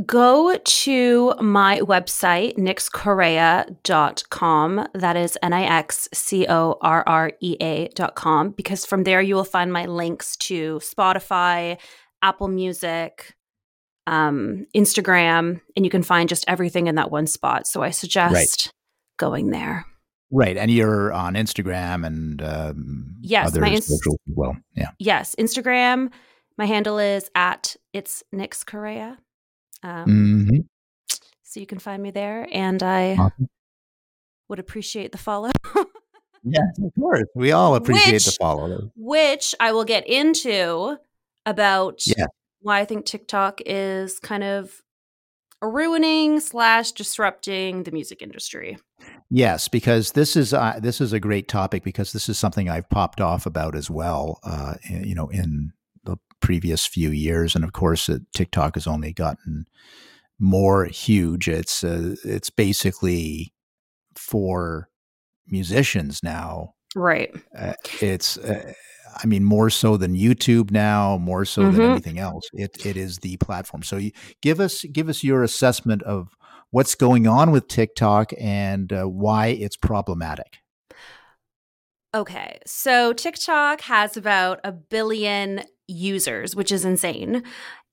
Go 0.06 0.56
to 0.56 1.34
my 1.38 1.80
website, 1.80 2.56
nixcorrea.com. 2.56 4.88
That 4.94 5.16
is 5.18 5.36
N 5.42 5.52
I 5.52 5.64
X 5.64 6.08
C 6.14 6.46
O 6.48 6.78
R 6.80 7.04
R 7.06 7.32
E 7.40 7.56
A.com, 7.60 8.52
because 8.52 8.86
from 8.86 9.04
there 9.04 9.20
you 9.20 9.34
will 9.34 9.44
find 9.44 9.70
my 9.70 9.84
links 9.84 10.34
to 10.38 10.78
Spotify, 10.78 11.76
Apple 12.22 12.48
Music, 12.48 13.34
um, 14.06 14.66
Instagram, 14.74 15.60
and 15.76 15.84
you 15.84 15.90
can 15.90 16.02
find 16.02 16.28
just 16.28 16.44
everything 16.48 16.86
in 16.86 16.94
that 16.96 17.10
one 17.10 17.26
spot. 17.26 17.66
So 17.66 17.82
I 17.82 17.90
suggest 17.90 18.72
going 19.18 19.50
there. 19.50 19.84
Right. 20.30 20.56
And 20.56 20.70
you're 20.70 21.12
on 21.12 21.34
Instagram 21.34 22.06
and 22.06 22.40
um, 22.42 23.16
Yes, 23.20 23.48
other 23.48 23.60
my 23.60 23.68
ins- 23.68 23.86
socials 23.86 24.16
as 24.28 24.34
well. 24.34 24.56
Yeah. 24.74 24.90
Yes, 24.98 25.34
Instagram. 25.38 26.10
My 26.56 26.64
handle 26.64 26.98
is 26.98 27.30
at 27.34 27.76
it's 27.92 28.22
Nix 28.32 28.64
Correa. 28.64 29.18
Um, 29.82 30.46
hmm 30.48 30.56
So 31.42 31.60
you 31.60 31.66
can 31.66 31.78
find 31.78 32.02
me 32.02 32.10
there. 32.12 32.46
And 32.50 32.82
I 32.82 33.12
Awesome. 33.16 33.48
would 34.48 34.58
appreciate 34.58 35.12
the 35.12 35.18
follow. 35.18 35.50
Yeah, 36.44 36.60
of 36.84 36.92
course. 36.98 37.24
We 37.36 37.52
all 37.52 37.74
appreciate 37.76 38.22
the 38.22 38.36
follow. 38.40 38.90
which 38.96 39.54
I 39.60 39.72
will 39.72 39.84
get 39.84 40.06
into 40.08 40.96
about 41.46 42.00
Yeah. 42.06 42.26
why 42.60 42.80
I 42.80 42.84
think 42.84 43.04
TikTok 43.06 43.60
is 43.66 44.18
kind 44.18 44.44
of 44.44 44.82
ruining 45.60 46.40
slash 46.40 46.92
disrupting 46.92 47.84
the 47.84 47.92
music 47.92 48.20
industry. 48.20 48.78
Yes, 49.30 49.68
because 49.68 50.12
this 50.12 50.36
is 50.36 50.52
uh, 50.52 50.78
this 50.80 51.00
is 51.00 51.12
a 51.12 51.20
great 51.20 51.48
topic 51.48 51.84
because 51.84 52.12
this 52.12 52.28
is 52.28 52.38
something 52.38 52.68
I've 52.68 52.90
popped 52.90 53.20
off 53.20 53.46
about 53.46 53.74
as 53.74 53.88
well. 53.88 54.40
Uh, 54.44 54.74
you 54.88 55.14
know, 55.14 55.28
in 55.28 55.72
the 56.04 56.16
previous 56.40 56.84
few 56.84 57.10
years, 57.10 57.54
and 57.54 57.64
of 57.64 57.72
course, 57.72 58.08
uh, 58.08 58.18
TikTok 58.34 58.74
has 58.74 58.86
only 58.86 59.12
gotten 59.12 59.66
more 60.38 60.84
huge. 60.86 61.48
It's 61.48 61.82
uh, 61.84 62.16
it's 62.24 62.50
basically 62.50 63.54
for 64.16 64.88
musicians 65.46 66.22
now. 66.22 66.74
Right. 66.94 67.34
Uh, 67.56 67.74
it's 68.00 68.36
uh, 68.36 68.72
I 69.22 69.26
mean 69.26 69.44
more 69.44 69.70
so 69.70 69.96
than 69.96 70.14
YouTube 70.14 70.70
now, 70.70 71.18
more 71.18 71.44
so 71.44 71.62
than 71.62 71.80
Mhm. 71.80 71.90
anything 71.92 72.18
else. 72.18 72.44
It 72.52 72.84
it 72.86 72.96
is 72.96 73.18
the 73.18 73.36
platform. 73.38 73.82
So 73.82 73.96
you 73.96 74.12
give 74.40 74.60
us 74.60 74.84
give 74.92 75.08
us 75.08 75.22
your 75.24 75.42
assessment 75.42 76.02
of 76.02 76.36
what's 76.70 76.94
going 76.94 77.26
on 77.26 77.50
with 77.50 77.68
TikTok 77.68 78.32
and 78.38 78.92
uh, 78.92 79.04
why 79.04 79.48
it's 79.48 79.76
problematic. 79.76 80.58
Okay. 82.14 82.58
So 82.66 83.12
TikTok 83.12 83.80
has 83.82 84.16
about 84.16 84.60
a 84.64 84.72
billion 84.72 85.62
users, 85.88 86.54
which 86.54 86.70
is 86.70 86.84
insane. 86.84 87.42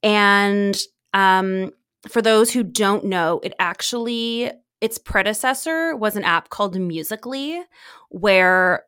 And 0.03 0.77
um, 1.13 1.71
for 2.07 2.21
those 2.21 2.51
who 2.51 2.63
don't 2.63 3.05
know, 3.05 3.39
it 3.43 3.53
actually, 3.59 4.51
its 4.81 4.97
predecessor 4.97 5.95
was 5.95 6.15
an 6.15 6.23
app 6.23 6.49
called 6.49 6.75
Musical.ly, 6.79 7.63
where 8.09 8.83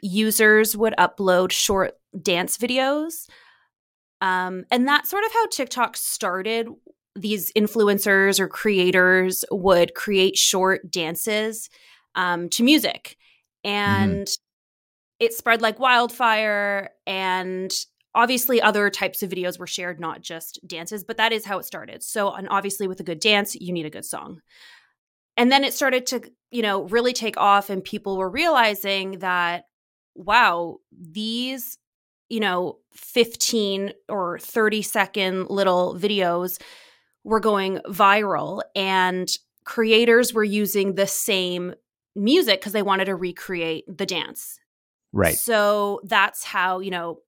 users 0.00 0.76
would 0.76 0.94
upload 0.98 1.52
short 1.52 1.94
dance 2.20 2.56
videos. 2.56 3.28
Um, 4.20 4.64
and 4.70 4.86
that's 4.86 5.10
sort 5.10 5.24
of 5.24 5.32
how 5.32 5.46
TikTok 5.48 5.96
started. 5.96 6.68
These 7.16 7.52
influencers 7.52 8.40
or 8.40 8.48
creators 8.48 9.44
would 9.50 9.94
create 9.94 10.36
short 10.36 10.90
dances 10.90 11.68
um, 12.14 12.48
to 12.50 12.62
music. 12.62 13.16
And 13.64 14.28
it 15.20 15.34
spread 15.34 15.62
like 15.62 15.78
wildfire 15.78 16.90
and 17.06 17.72
obviously 18.14 18.60
other 18.60 18.90
types 18.90 19.22
of 19.22 19.30
videos 19.30 19.58
were 19.58 19.66
shared 19.66 20.00
not 20.00 20.22
just 20.22 20.58
dances 20.66 21.04
but 21.04 21.16
that 21.16 21.32
is 21.32 21.44
how 21.44 21.58
it 21.58 21.64
started 21.64 22.02
so 22.02 22.32
and 22.32 22.48
obviously 22.50 22.88
with 22.88 23.00
a 23.00 23.04
good 23.04 23.20
dance 23.20 23.54
you 23.54 23.72
need 23.72 23.86
a 23.86 23.90
good 23.90 24.04
song 24.04 24.40
and 25.36 25.52
then 25.52 25.62
it 25.62 25.74
started 25.74 26.06
to 26.06 26.22
you 26.50 26.62
know 26.62 26.84
really 26.84 27.12
take 27.12 27.36
off 27.36 27.68
and 27.70 27.84
people 27.84 28.16
were 28.16 28.30
realizing 28.30 29.18
that 29.18 29.64
wow 30.18 30.76
these 30.92 31.78
you 32.28 32.40
know 32.40 32.78
15 32.92 33.92
or 34.08 34.38
30 34.38 34.82
second 34.82 35.50
little 35.50 35.96
videos 35.98 36.60
were 37.24 37.40
going 37.40 37.78
viral 37.86 38.60
and 38.74 39.28
creators 39.64 40.34
were 40.34 40.44
using 40.44 40.94
the 40.94 41.06
same 41.06 41.74
music 42.14 42.60
because 42.60 42.72
they 42.72 42.82
wanted 42.82 43.06
to 43.06 43.14
recreate 43.14 43.84
the 43.88 44.06
dance 44.06 44.58
Right. 45.12 45.36
so 45.36 46.00
that's 46.04 46.44
how, 46.44 46.80
you 46.80 46.90
know, 46.90 47.20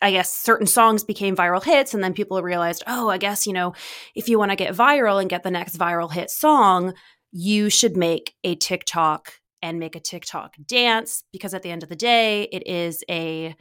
I 0.00 0.12
guess 0.12 0.32
certain 0.32 0.66
songs 0.66 1.02
became 1.02 1.34
viral 1.34 1.64
hits. 1.64 1.94
And 1.94 2.04
then 2.04 2.12
people 2.12 2.40
realized, 2.42 2.84
oh, 2.86 3.08
I 3.08 3.18
guess, 3.18 3.46
you 3.46 3.52
know, 3.52 3.74
if 4.14 4.28
you 4.28 4.38
want 4.38 4.52
to 4.52 4.56
get 4.56 4.74
viral 4.74 5.20
and 5.20 5.30
get 5.30 5.42
the 5.42 5.50
next 5.50 5.76
viral 5.76 6.12
hit 6.12 6.30
song, 6.30 6.94
you 7.32 7.68
should 7.68 7.96
make 7.96 8.34
a 8.44 8.54
TikTok 8.54 9.32
and 9.62 9.78
make 9.78 9.96
a 9.96 10.00
TikTok 10.00 10.54
dance 10.66 11.24
because 11.32 11.54
at 11.54 11.62
the 11.62 11.70
end 11.70 11.82
of 11.82 11.88
the 11.88 11.96
day, 11.96 12.44
it 12.52 12.66
is 12.66 13.02
a 13.10 13.54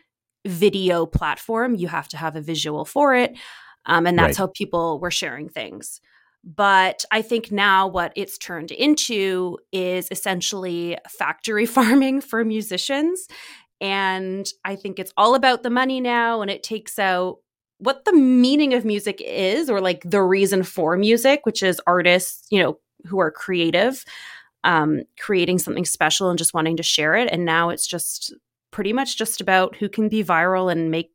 video 0.46 1.06
platform. 1.06 1.76
You 1.76 1.88
have 1.88 2.08
to 2.10 2.18
have 2.18 2.36
a 2.36 2.42
visual 2.42 2.86
for 2.86 3.16
it. 3.16 3.38
Um, 3.86 4.06
and 4.08 4.18
that's 4.18 4.38
Right. 4.40 4.48
how 4.48 4.52
people 4.56 5.00
were 5.00 5.12
sharing 5.12 5.50
things. 5.50 6.00
But 6.44 7.04
I 7.12 7.22
think 7.22 7.52
now 7.52 7.88
what 7.88 8.14
it's 8.16 8.38
turned 8.38 8.72
into 8.72 9.58
is 9.72 10.08
essentially 10.12 10.98
factory 11.10 11.66
farming 11.78 12.22
for 12.22 12.46
musicians. 12.46 13.28
And 13.82 14.48
I 14.64 14.76
think 14.76 15.00
it's 15.00 15.14
all 15.18 15.36
about 15.36 15.64
the 15.64 15.70
money 15.70 16.00
now, 16.02 16.42
and 16.42 16.50
it 16.50 16.64
takes 16.64 16.98
out 16.98 17.38
what 17.80 18.06
the 18.06 18.14
meaning 18.14 18.74
of 18.74 18.86
music 18.86 19.22
is, 19.24 19.70
or 19.70 19.80
like 19.82 20.02
the 20.04 20.22
reason 20.24 20.64
for 20.64 20.98
music, 20.98 21.42
which 21.46 21.62
is 21.62 21.80
artists, 21.86 22.48
you 22.50 22.62
know, 22.62 22.80
who 23.06 23.20
are 23.20 23.30
creative, 23.30 24.04
um, 24.64 25.04
creating 25.20 25.60
something 25.60 25.86
special 25.86 26.30
and 26.30 26.38
just 26.38 26.54
wanting 26.54 26.78
to 26.78 26.84
share 26.84 27.16
it. 27.16 27.30
And 27.32 27.46
now 27.46 27.70
it's 27.70 27.88
just 27.88 28.34
pretty 28.72 28.94
much 28.94 29.18
just 29.18 29.42
about 29.42 29.76
who 29.76 29.90
can 29.90 30.10
be 30.10 30.24
viral 30.24 30.72
and 30.72 30.92
make 30.92 31.12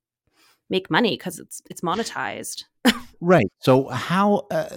make 0.71 0.91
money 0.91 1.17
because 1.17 1.39
it's 1.39 1.61
it's 1.71 1.81
monetized. 1.83 2.65
Right. 3.25 3.47
So 3.61 3.87
how? 3.87 4.49
Uh, 4.51 4.69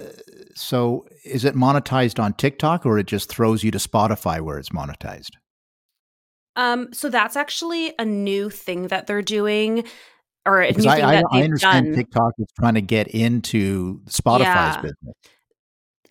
so 0.53 1.07
is 1.24 1.45
it 1.45 1.55
monetized 1.55 2.22
on 2.24 2.34
TikTok, 2.34 2.86
or 2.86 3.00
it 3.00 3.07
just 3.07 3.27
throws 3.27 3.63
you 3.63 3.72
to 3.72 3.79
Spotify 3.79 4.39
where 4.39 4.60
it's 4.60 4.69
monetized? 4.69 5.31
Um, 6.55 6.93
so 6.93 7.10
that's 7.10 7.36
actually 7.36 7.93
a 7.98 8.05
new 8.05 8.51
thing 8.51 8.89
that 8.89 9.07
they're 9.07 9.24
doing, 9.24 9.86
or 10.45 10.62
a 10.62 10.67
new 10.67 10.77
Because 10.77 10.93
thing 10.93 11.03
I, 11.03 11.07
I, 11.07 11.15
that 11.15 11.25
I 11.31 11.38
they've 11.38 11.43
understand 11.45 11.88
done. 11.88 11.95
TikTok 11.95 12.34
is 12.38 12.45
trying 12.60 12.75
to 12.75 12.81
get 12.81 13.07
into 13.07 14.00
Spotify's 14.05 14.75
Yeah. 14.75 14.81
business. 14.81 15.15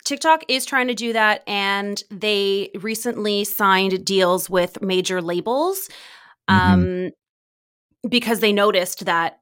TikTok 0.05 0.43
is 0.47 0.65
trying 0.65 0.87
to 0.87 0.93
do 0.93 1.13
that, 1.13 1.43
and 1.47 2.01
they 2.09 2.69
recently 2.79 3.43
signed 3.43 4.05
deals 4.05 4.49
with 4.49 4.81
major 4.81 5.21
labels 5.21 5.89
um, 6.47 7.09
because 8.07 8.39
they 8.39 8.53
noticed 8.53 9.05
that 9.05 9.39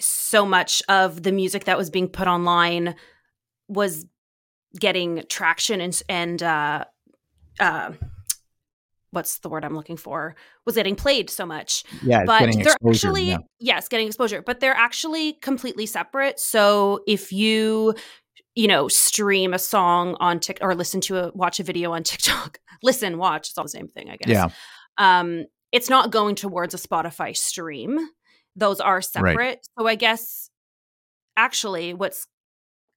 so 0.00 0.46
much 0.46 0.82
of 0.88 1.22
the 1.22 1.32
music 1.32 1.64
that 1.64 1.76
was 1.76 1.90
being 1.90 2.08
put 2.08 2.28
online 2.28 2.94
was 3.68 4.06
getting 4.78 5.24
traction 5.28 5.80
and 5.80 6.00
and 6.08 6.42
uh, 6.42 6.84
uh, 7.60 7.92
what's 9.10 9.38
the 9.40 9.48
word 9.48 9.64
I'm 9.64 9.74
looking 9.74 9.96
for 9.96 10.34
was 10.64 10.74
getting 10.74 10.96
played 10.96 11.28
so 11.28 11.44
much. 11.44 11.84
Yeah, 12.02 12.22
but 12.24 12.40
getting 12.40 12.58
they're 12.62 12.72
exposure. 12.72 13.08
actually 13.08 13.28
yeah. 13.30 13.38
yes, 13.58 13.88
getting 13.88 14.06
exposure, 14.06 14.42
but 14.42 14.60
they're 14.60 14.74
actually 14.74 15.34
completely 15.34 15.86
separate. 15.86 16.40
So 16.40 17.00
if 17.06 17.32
you 17.32 17.94
you 18.54 18.68
know 18.68 18.88
stream 18.88 19.54
a 19.54 19.58
song 19.58 20.16
on 20.20 20.40
TikTok 20.40 20.66
or 20.66 20.74
listen 20.74 21.00
to 21.02 21.18
a 21.18 21.32
watch 21.34 21.60
a 21.60 21.62
video 21.62 21.92
on 21.92 22.02
TikTok, 22.02 22.58
listen, 22.82 23.18
watch, 23.18 23.50
it's 23.50 23.58
all 23.58 23.64
the 23.64 23.70
same 23.70 23.88
thing, 23.88 24.10
I 24.10 24.16
guess. 24.16 24.28
Yeah. 24.28 24.48
Um, 24.98 25.46
it's 25.72 25.88
not 25.88 26.10
going 26.10 26.34
towards 26.34 26.74
a 26.74 26.76
Spotify 26.76 27.36
stream. 27.36 27.98
Those 28.54 28.80
are 28.80 29.00
separate. 29.00 29.66
So 29.78 29.86
I 29.86 29.94
guess 29.94 30.50
actually 31.36 31.94
what's 31.94 32.26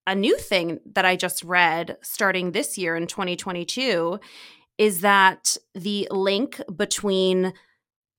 a 0.07 0.13
new 0.13 0.38
thing 0.38 0.79
that 0.93 1.05
I 1.05 1.15
just 1.15 1.43
read 1.43 1.97
starting 2.03 2.51
this 2.51 2.77
year 2.77 2.95
in 2.95 3.07
2022 3.07 4.19
is 4.77 5.01
that 5.01 5.55
the 5.74 6.07
link 6.12 6.62
between 6.75 7.53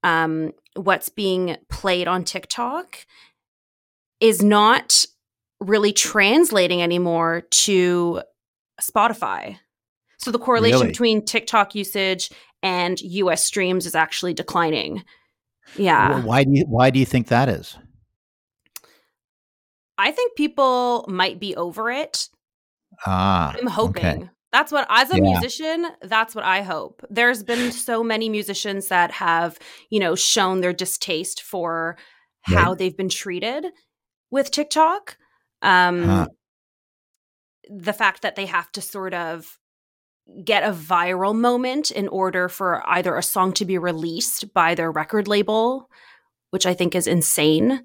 um, 0.02 0.52
what's 0.74 1.10
being 1.10 1.56
played 1.68 2.08
on 2.08 2.24
TikTok 2.24 3.06
is 4.20 4.42
not 4.42 5.04
really 5.60 5.92
translating 5.92 6.82
anymore 6.82 7.42
to 7.50 8.22
Spotify. 8.80 9.58
So 10.18 10.30
the 10.30 10.38
correlation 10.38 10.80
Really? 10.80 10.88
between 10.92 11.25
TikTok 11.25 11.75
usage 11.75 12.30
and 12.62 13.00
US 13.00 13.44
streams 13.44 13.86
is 13.86 13.94
actually 13.94 14.34
declining. 14.34 15.04
Yeah. 15.76 16.22
Why 16.25 16.44
do 16.44 16.50
you 16.52 16.64
why 16.68 16.90
do 16.90 16.98
you 16.98 17.06
think 17.06 17.28
that 17.28 17.48
is? 17.48 17.76
I 19.98 20.10
think 20.10 20.36
people 20.36 21.04
might 21.08 21.40
be 21.40 21.56
over 21.56 21.90
it. 21.90 22.28
Ah, 23.06 23.54
I'm 23.58 23.66
hoping. 23.66 24.04
okay. 24.06 24.30
That's 24.52 24.72
what, 24.72 24.86
as 24.88 25.10
a 25.10 25.16
Yeah. 25.16 25.22
musician, 25.22 25.86
that's 26.02 26.34
what 26.34 26.44
I 26.44 26.62
hope. 26.62 27.02
There's 27.10 27.42
been 27.42 27.72
so 27.72 28.02
many 28.04 28.28
musicians 28.28 28.88
that 28.88 29.10
have, 29.12 29.58
you 29.90 29.98
know, 30.00 30.14
shown 30.14 30.60
their 30.60 30.72
distaste 30.72 31.42
for 31.42 31.96
how 32.42 32.70
Right. 32.70 32.78
they've 32.78 32.96
been 32.96 33.08
treated 33.08 33.66
with 34.30 34.50
TikTok. 34.50 35.16
Um, 35.62 36.04
Huh. 36.04 36.26
The 37.68 37.92
fact 37.92 38.22
that 38.22 38.36
they 38.36 38.46
have 38.46 38.70
to 38.72 38.80
sort 38.80 39.12
of 39.12 39.58
get 40.44 40.62
a 40.62 40.72
viral 40.72 41.34
moment 41.34 41.90
in 41.90 42.08
order 42.08 42.48
for 42.48 42.82
either 42.88 43.16
a 43.16 43.22
song 43.22 43.52
to 43.54 43.64
be 43.64 43.76
released 43.78 44.52
by 44.54 44.75
their 44.75 44.90
record 44.92 45.26
label, 45.28 45.88
which 46.50 46.66
I 46.66 46.75
think 46.75 46.94
is 46.94 47.06
insane. 47.06 47.84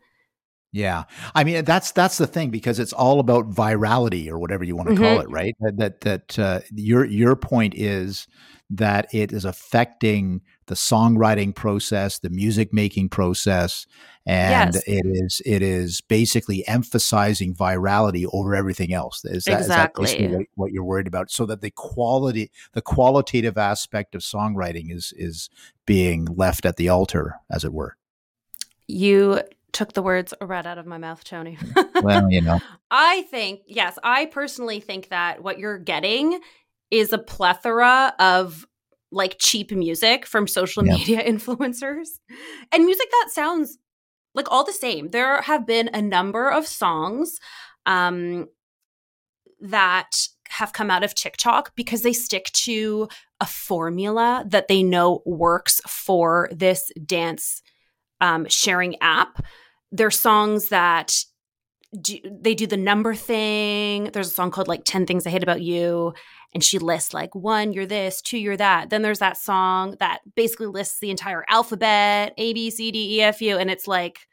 Yeah, 0.71 1.03
I 1.35 1.43
mean 1.43 1.65
that's 1.65 1.91
that's 1.91 2.17
the 2.17 2.27
thing 2.27 2.49
because 2.49 2.79
it's 2.79 2.93
all 2.93 3.19
about 3.19 3.49
virality 3.49 4.29
or 4.29 4.39
whatever 4.39 4.63
you 4.63 4.75
want 4.75 4.89
to 4.89 4.95
call 4.95 5.17
Mhm. 5.17 5.23
it, 5.23 5.29
right? 5.29 5.55
That 5.59 5.77
that, 5.77 6.01
that 6.01 6.39
uh, 6.39 6.59
your 6.73 7.05
your 7.05 7.35
point 7.35 7.73
is 7.75 8.27
that 8.69 9.13
it 9.13 9.33
is 9.33 9.43
affecting 9.43 10.41
the 10.71 10.75
songwriting 10.75 11.53
process, 11.53 12.19
the 12.19 12.29
music 12.29 12.71
making 12.71 13.09
process, 13.09 13.85
and 14.25 14.73
Yes. 14.73 14.83
it 14.87 15.05
is 15.05 15.41
it 15.45 15.61
is 15.61 15.99
basically 15.99 16.65
emphasizing 16.65 17.53
virality 17.53 18.25
over 18.31 18.55
everything 18.55 18.93
else. 18.93 19.25
Is 19.25 19.43
that, 19.43 19.59
is 19.59 19.67
that 19.67 19.91
Exactly. 19.97 20.27
what, 20.29 20.45
what 20.55 20.71
you're 20.71 20.85
worried 20.85 21.07
about? 21.07 21.29
So 21.29 21.45
that 21.47 21.59
the 21.59 21.71
quality, 21.71 22.51
the 22.71 22.81
qualitative 22.81 23.57
aspect 23.57 24.15
of 24.15 24.21
songwriting 24.21 24.95
is 24.95 25.13
is 25.17 25.49
being 25.85 26.23
left 26.23 26.65
at 26.65 26.77
the 26.77 26.87
altar, 26.87 27.35
as 27.51 27.65
it 27.65 27.73
were. 27.73 27.97
You 28.87 29.41
took 29.73 29.91
the 29.91 30.01
words 30.01 30.33
right 30.39 30.65
out 30.65 30.77
of 30.77 30.85
my 30.85 30.99
mouth, 30.99 31.25
Tony. 31.25 31.57
Mm. 31.57 32.03
Well, 32.03 32.31
you 32.31 32.39
know, 32.39 32.61
I 32.91 33.23
think, 33.23 33.59
yes, 33.67 33.99
I 34.05 34.27
personally 34.27 34.79
think 34.79 35.09
that 35.09 35.43
what 35.43 35.59
you're 35.59 35.79
getting 35.79 36.39
is 36.91 37.11
a 37.11 37.17
plethora 37.17 38.13
of 38.19 38.65
like 39.11 39.35
cheap 39.39 39.71
music 39.71 40.25
from 40.25 40.47
social 40.47 40.85
Yeah. 40.85 40.93
media 40.93 41.23
influencers 41.27 42.07
and 42.71 42.85
music 42.85 43.07
that 43.11 43.29
sounds 43.31 43.77
like 44.33 44.49
all 44.49 44.63
the 44.63 44.71
same. 44.73 45.09
There 45.09 45.41
have 45.41 45.67
been 45.67 45.89
a 45.93 46.01
number 46.01 46.49
of 46.49 46.65
songs 46.65 47.37
um, 47.85 48.47
that 49.59 50.27
have 50.49 50.73
come 50.73 50.89
out 50.91 51.03
of 51.03 51.15
TikTok 51.15 51.75
because 51.75 52.01
they 52.01 52.13
stick 52.13 52.45
to 52.53 53.07
a 53.39 53.45
formula 53.45 54.43
that 54.47 54.67
they 54.67 54.83
know 54.83 55.21
works 55.25 55.81
for 55.87 56.49
this 56.51 56.91
dance 57.05 57.61
um, 58.19 58.45
sharing 58.49 58.95
app. 59.01 59.43
They're 59.91 60.11
songs 60.11 60.69
that 60.69 61.15
do, 61.99 62.17
they 62.23 62.55
do 62.55 62.67
the 62.67 62.77
number 62.77 63.13
thing. 63.15 64.05
There's 64.13 64.27
a 64.29 64.33
song 64.33 64.51
called 64.51 64.67
like 64.67 64.83
10 64.85 65.05
Things 65.05 65.27
I 65.27 65.29
Hate 65.29 65.43
About 65.43 65.61
You. 65.61 66.13
And 66.53 66.63
she 66.63 66.79
lists 66.79 67.13
like 67.13 67.33
one, 67.33 67.71
you're 67.73 67.85
this, 67.85 68.21
two, 68.21 68.37
you're 68.37 68.57
that. 68.57 68.89
Then 68.89 69.01
there's 69.01 69.19
that 69.19 69.37
song 69.37 69.95
that 69.99 70.19
basically 70.35 70.67
lists 70.67 70.99
the 70.99 71.09
entire 71.09 71.45
alphabet 71.49 72.33
A, 72.37 72.53
B, 72.53 72.69
C, 72.69 72.91
D, 72.91 73.17
E, 73.17 73.21
F, 73.21 73.41
U. 73.41 73.57
And 73.57 73.71
it's 73.71 73.87
like, 73.87 74.27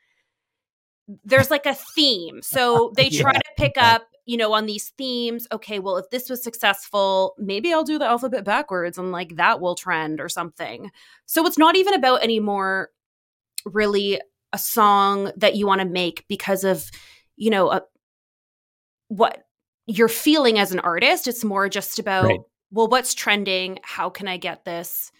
there's 1.24 1.50
like 1.50 1.66
a 1.66 1.74
theme. 1.74 2.40
So 2.42 2.92
they 2.96 3.08
try 3.10 3.32
Yeah. 3.32 3.38
to 3.38 3.42
pick 3.56 3.78
up, 3.78 4.08
you 4.26 4.36
know, 4.36 4.52
on 4.52 4.66
these 4.66 4.88
themes. 4.98 5.46
Okay, 5.52 5.78
well, 5.78 5.96
if 5.96 6.10
this 6.10 6.28
was 6.28 6.42
successful, 6.42 7.34
maybe 7.38 7.72
I'll 7.72 7.84
do 7.84 7.98
the 7.98 8.06
alphabet 8.06 8.44
backwards 8.44 8.98
and 8.98 9.12
like 9.12 9.36
that 9.36 9.60
will 9.60 9.74
trend 9.74 10.20
or 10.20 10.28
something. 10.28 10.90
So 11.26 11.46
it's 11.46 11.58
not 11.58 11.76
even 11.76 11.94
about 11.94 12.22
anymore 12.22 12.90
really 13.64 14.20
a 14.52 14.58
song 14.58 15.30
that 15.36 15.56
you 15.56 15.66
want 15.66 15.80
to 15.82 15.86
make 15.86 16.24
because 16.28 16.64
of, 16.64 16.84
you 17.36 17.50
know, 17.50 17.70
a, 17.70 17.82
what 19.08 19.44
you're 19.88 20.08
feeling 20.08 20.58
as 20.58 20.70
an 20.70 20.78
artist. 20.80 21.26
It's 21.26 21.42
more 21.44 21.68
just 21.68 21.98
about, 21.98 22.26
Right. 22.26 22.40
well, 22.70 22.86
what's 22.88 23.14
trending? 23.14 23.78
How 23.82 24.10
can 24.10 24.28
I 24.28 24.36
get 24.36 24.64
this 24.64 25.10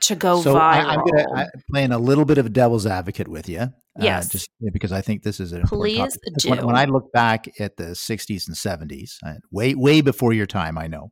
to 0.00 0.16
go 0.16 0.40
so 0.42 0.54
viral? 0.54 0.58
I, 0.60 0.80
I'm 0.94 1.00
gonna 1.04 1.26
I, 1.34 1.46
playing 1.70 1.92
a 1.92 1.98
little 1.98 2.24
bit 2.24 2.38
of 2.38 2.46
a 2.46 2.48
devil's 2.48 2.86
advocate 2.86 3.28
with 3.28 3.48
you. 3.48 3.68
Yes. 4.00 4.28
just 4.28 4.48
because 4.72 4.92
I 4.92 5.00
think 5.02 5.24
this 5.24 5.40
is 5.40 5.52
an 5.52 5.60
important 5.62 5.80
Please. 5.96 6.18
'Cause 6.34 6.46
When, 6.46 6.60
do. 6.60 6.66
when 6.66 6.76
I 6.76 6.84
look 6.84 7.12
back 7.12 7.46
at 7.60 7.76
the 7.76 7.94
60s 7.96 8.46
and 8.46 8.56
70s, 8.56 9.18
uh, 9.26 9.34
way 9.50 9.74
way 9.74 10.00
before 10.00 10.32
your 10.32 10.46
time, 10.46 10.78
I 10.78 10.86
know. 10.86 11.10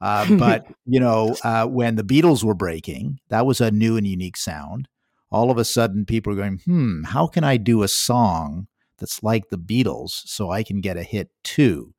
Uh, 0.00 0.36
but 0.38 0.66
you 0.86 0.98
know, 1.00 1.36
uh, 1.44 1.66
when 1.66 1.96
the 1.96 2.02
Beatles 2.02 2.42
were 2.42 2.54
breaking, 2.54 3.20
that 3.28 3.46
was 3.46 3.60
a 3.60 3.70
new 3.70 3.96
and 3.96 4.06
unique 4.06 4.36
sound. 4.38 4.88
All 5.30 5.50
of 5.50 5.58
a 5.58 5.64
sudden, 5.64 6.04
people 6.06 6.32
are 6.32 6.36
going, 6.36 6.60
"Hmm, 6.64 7.02
how 7.04 7.26
can 7.26 7.44
I 7.44 7.58
do 7.58 7.82
a 7.82 7.88
song 7.88 8.66
that's 8.98 9.22
like 9.22 9.50
the 9.50 9.58
Beatles 9.58 10.10
so 10.24 10.50
I 10.50 10.62
can 10.62 10.80
get 10.80 10.96
a 10.96 11.02
hit 11.02 11.28
too?" 11.42 11.92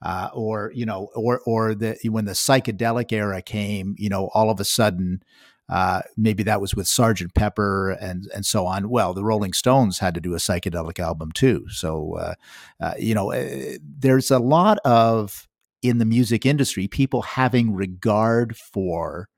Uh, 0.00 0.28
or 0.32 0.70
you 0.74 0.86
know, 0.86 1.08
or 1.14 1.40
or 1.44 1.74
the 1.74 1.98
when 2.08 2.24
the 2.24 2.32
psychedelic 2.32 3.12
era 3.12 3.42
came, 3.42 3.96
you 3.98 4.08
know, 4.08 4.30
all 4.32 4.48
of 4.48 4.60
a 4.60 4.64
sudden, 4.64 5.22
uh, 5.68 6.02
maybe 6.16 6.42
that 6.44 6.60
was 6.60 6.74
with 6.74 6.86
Sergeant 6.86 7.34
Pepper 7.34 7.90
and 7.90 8.28
and 8.34 8.46
so 8.46 8.64
on. 8.64 8.90
Well, 8.90 9.12
the 9.12 9.24
Rolling 9.24 9.52
Stones 9.52 9.98
had 9.98 10.14
to 10.14 10.20
do 10.20 10.34
a 10.34 10.38
psychedelic 10.38 10.98
album 10.98 11.32
too. 11.32 11.66
So 11.68 12.16
uh, 12.16 12.34
uh, 12.80 12.94
you 12.98 13.14
know, 13.14 13.32
uh, 13.32 13.76
there's 13.82 14.30
a 14.30 14.38
lot 14.38 14.78
of 14.84 15.48
in 15.82 15.98
the 15.98 16.04
music 16.04 16.46
industry 16.46 16.88
people 16.88 17.22
having 17.22 17.74
regard 17.74 18.56
for 18.56 19.28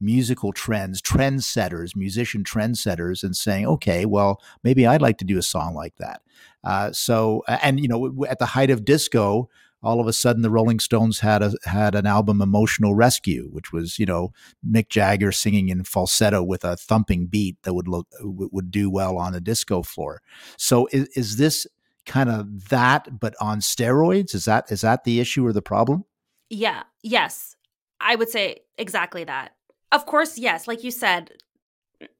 musical 0.00 0.52
trends, 0.52 1.02
trendsetters, 1.02 1.94
musician 1.94 2.42
trendsetters, 2.42 3.22
and 3.22 3.36
saying, 3.36 3.66
okay, 3.66 4.06
well, 4.06 4.40
maybe 4.64 4.86
I'd 4.86 5.02
like 5.02 5.18
to 5.18 5.24
do 5.24 5.38
a 5.38 5.42
song 5.42 5.74
like 5.74 5.94
that. 5.98 6.22
Uh, 6.64 6.90
so, 6.92 7.42
and 7.48 7.78
you 7.78 7.88
know, 7.88 8.24
at 8.28 8.38
the 8.38 8.46
height 8.46 8.70
of 8.70 8.84
disco, 8.84 9.50
all 9.82 10.00
of 10.00 10.06
a 10.06 10.12
sudden 10.12 10.42
the 10.42 10.50
Rolling 10.50 10.78
Stones 10.78 11.20
had 11.20 11.42
a 11.42 11.52
had 11.64 11.94
an 11.94 12.06
album, 12.06 12.42
Emotional 12.42 12.94
Rescue, 12.94 13.48
which 13.50 13.72
was 13.72 13.98
you 13.98 14.06
know 14.06 14.32
Mick 14.68 14.88
Jagger 14.88 15.32
singing 15.32 15.68
in 15.68 15.84
falsetto 15.84 16.42
with 16.42 16.64
a 16.64 16.76
thumping 16.76 17.26
beat 17.26 17.56
that 17.62 17.74
would 17.74 17.88
look 17.88 18.08
would 18.20 18.70
do 18.70 18.90
well 18.90 19.16
on 19.16 19.34
a 19.34 19.40
disco 19.40 19.82
floor. 19.82 20.20
So, 20.56 20.88
is, 20.92 21.08
is 21.16 21.36
this 21.36 21.66
kind 22.06 22.28
of 22.28 22.68
that, 22.68 23.20
but 23.20 23.34
on 23.40 23.60
steroids? 23.60 24.34
Is 24.34 24.44
that 24.44 24.70
is 24.70 24.82
that 24.82 25.04
the 25.04 25.20
issue 25.20 25.46
or 25.46 25.52
the 25.52 25.62
problem? 25.62 26.04
Yeah. 26.50 26.82
Yes. 27.02 27.56
I 28.00 28.16
would 28.16 28.28
say 28.28 28.60
exactly 28.76 29.24
that. 29.24 29.52
Of 29.92 30.06
course, 30.06 30.38
yes. 30.38 30.66
Like 30.66 30.84
you 30.84 30.90
said, 30.90 31.32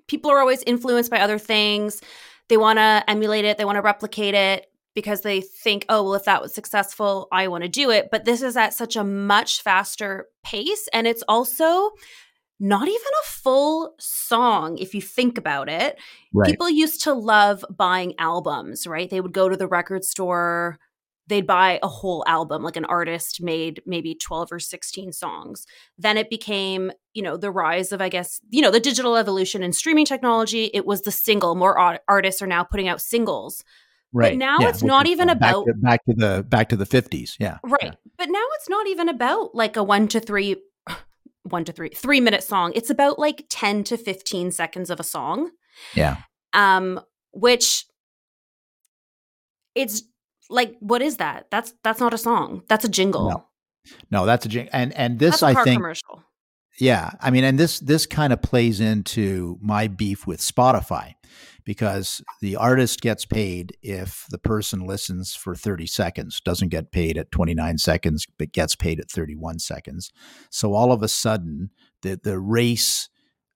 people 0.06 0.30
are 0.30 0.38
always 0.38 0.62
influenced 0.64 1.10
by 1.10 1.20
other 1.20 1.38
things. 1.38 2.00
They 2.48 2.56
want 2.56 2.78
to 2.78 3.04
emulate 3.08 3.44
it, 3.44 3.58
they 3.58 3.64
want 3.64 3.76
to 3.76 3.82
replicate 3.82 4.34
it 4.34 4.69
because 4.94 5.20
they 5.22 5.40
think, 5.40 5.86
oh, 5.88 6.02
well, 6.02 6.14
if 6.14 6.24
that 6.24 6.42
was 6.42 6.54
successful, 6.54 7.28
I 7.32 7.48
want 7.48 7.62
to 7.62 7.68
do 7.68 7.90
it. 7.90 8.08
But 8.10 8.24
this 8.24 8.42
is 8.42 8.56
at 8.56 8.74
such 8.74 8.96
a 8.96 9.04
much 9.04 9.62
faster 9.62 10.26
pace. 10.44 10.88
And 10.92 11.06
it's 11.06 11.22
also 11.28 11.90
not 12.58 12.88
even 12.88 13.00
a 13.00 13.26
full 13.26 13.94
song 13.98 14.76
if 14.78 14.94
you 14.94 15.00
think 15.00 15.38
about 15.38 15.68
it. 15.68 15.98
People 16.50 16.68
used 16.68 17.02
to 17.04 17.14
love 17.14 17.64
buying 17.70 18.14
albums, 18.18 18.86
right? 18.86 19.08
They 19.08 19.20
would 19.20 19.32
go 19.32 19.48
to 19.48 19.56
the 19.56 19.68
record 19.68 20.04
store, 20.04 20.78
they'd 21.30 21.46
buy 21.46 21.78
a 21.82 21.88
whole 21.88 22.22
album, 22.26 22.62
like 22.62 22.76
an 22.76 22.84
artist 22.84 23.40
made 23.40 23.80
maybe 23.86 24.14
12 24.14 24.52
or 24.52 24.58
16 24.58 25.12
songs. 25.12 25.64
Then 25.96 26.18
it 26.18 26.28
became, 26.28 26.92
you 27.14 27.22
know, 27.22 27.36
the 27.36 27.52
rise 27.52 27.92
of, 27.92 28.02
I 28.02 28.10
guess, 28.10 28.40
you 28.50 28.60
know, 28.60 28.70
the 28.70 28.80
digital 28.80 29.16
evolution 29.16 29.62
and 29.62 29.74
streaming 29.74 30.04
technology. 30.04 30.70
It 30.74 30.84
was 30.84 31.02
the 31.02 31.12
single. 31.12 31.54
More 31.54 31.78
art- 31.78 32.02
artists 32.08 32.42
are 32.42 32.46
now 32.46 32.64
putting 32.64 32.88
out 32.88 33.00
singles. 33.00 33.64
Right. 34.12 34.36
now 34.36 34.58
it's 34.60 34.82
not 34.82 35.06
even 35.06 35.28
back 35.28 35.36
about- 35.36 35.66
to, 35.66 35.74
back 35.74 36.04
to 36.06 36.14
the 36.14 36.44
back 36.48 36.68
to 36.70 36.76
the 36.76 36.86
fifties. 36.86 37.36
Yeah. 37.38 37.58
Right. 37.62 37.78
Yeah. 37.82 37.92
But 38.18 38.28
now 38.28 38.44
it's 38.54 38.68
not 38.68 38.86
even 38.88 39.08
about 39.08 39.54
like 39.54 39.76
a 39.76 39.82
one 39.82 40.08
to 40.08 40.20
three 40.20 40.56
one 41.44 41.64
to 41.64 41.72
three, 41.72 41.90
three 41.90 42.20
minute 42.20 42.42
song. 42.42 42.72
It's 42.74 42.90
about 42.90 43.18
like 43.18 43.46
10 43.50 43.84
to 43.84 43.96
15 43.96 44.50
seconds 44.50 44.90
of 44.90 44.98
a 45.00 45.04
song. 45.04 45.50
Yeah. 45.94 46.16
Um, 46.52 47.00
which 47.32 47.86
it's 49.74 50.02
like, 50.48 50.74
what 50.80 51.02
is 51.02 51.18
that? 51.18 51.46
That's 51.50 51.72
that's 51.84 52.00
not 52.00 52.12
a 52.14 52.18
song. 52.18 52.62
That's 52.68 52.84
a 52.84 52.88
jingle. 52.88 53.30
No. 53.30 53.44
No, 54.10 54.26
that's 54.26 54.44
a 54.44 54.48
jingle. 54.48 54.70
and 54.72 54.92
and 54.94 55.18
this 55.18 55.40
that's 55.40 55.56
a 55.56 55.60
I 55.60 55.64
think 55.64 55.78
commercial. 55.78 56.22
Yeah, 56.78 57.10
I 57.20 57.30
mean, 57.30 57.44
and 57.44 57.58
this 57.58 57.78
this 57.80 58.06
kind 58.06 58.32
of 58.32 58.40
plays 58.42 58.80
into 58.80 59.58
my 59.60 59.86
beef 59.86 60.26
with 60.26 60.40
Spotify 60.40 61.14
because 61.64 62.22
the 62.40 62.56
artist 62.56 63.00
gets 63.00 63.24
paid 63.24 63.76
if 63.82 64.26
the 64.30 64.38
person 64.38 64.86
listens 64.86 65.34
for 65.34 65.54
30 65.54 65.86
seconds, 65.86 66.40
doesn't 66.40 66.68
get 66.68 66.92
paid 66.92 67.18
at 67.18 67.30
29 67.30 67.78
seconds, 67.78 68.26
but 68.38 68.52
gets 68.52 68.76
paid 68.76 69.00
at 69.00 69.10
31 69.10 69.58
seconds. 69.58 70.12
So 70.50 70.74
all 70.74 70.92
of 70.92 71.02
a 71.02 71.08
sudden, 71.08 71.70
the 72.02 72.20
the 72.22 72.38
race 72.38 73.08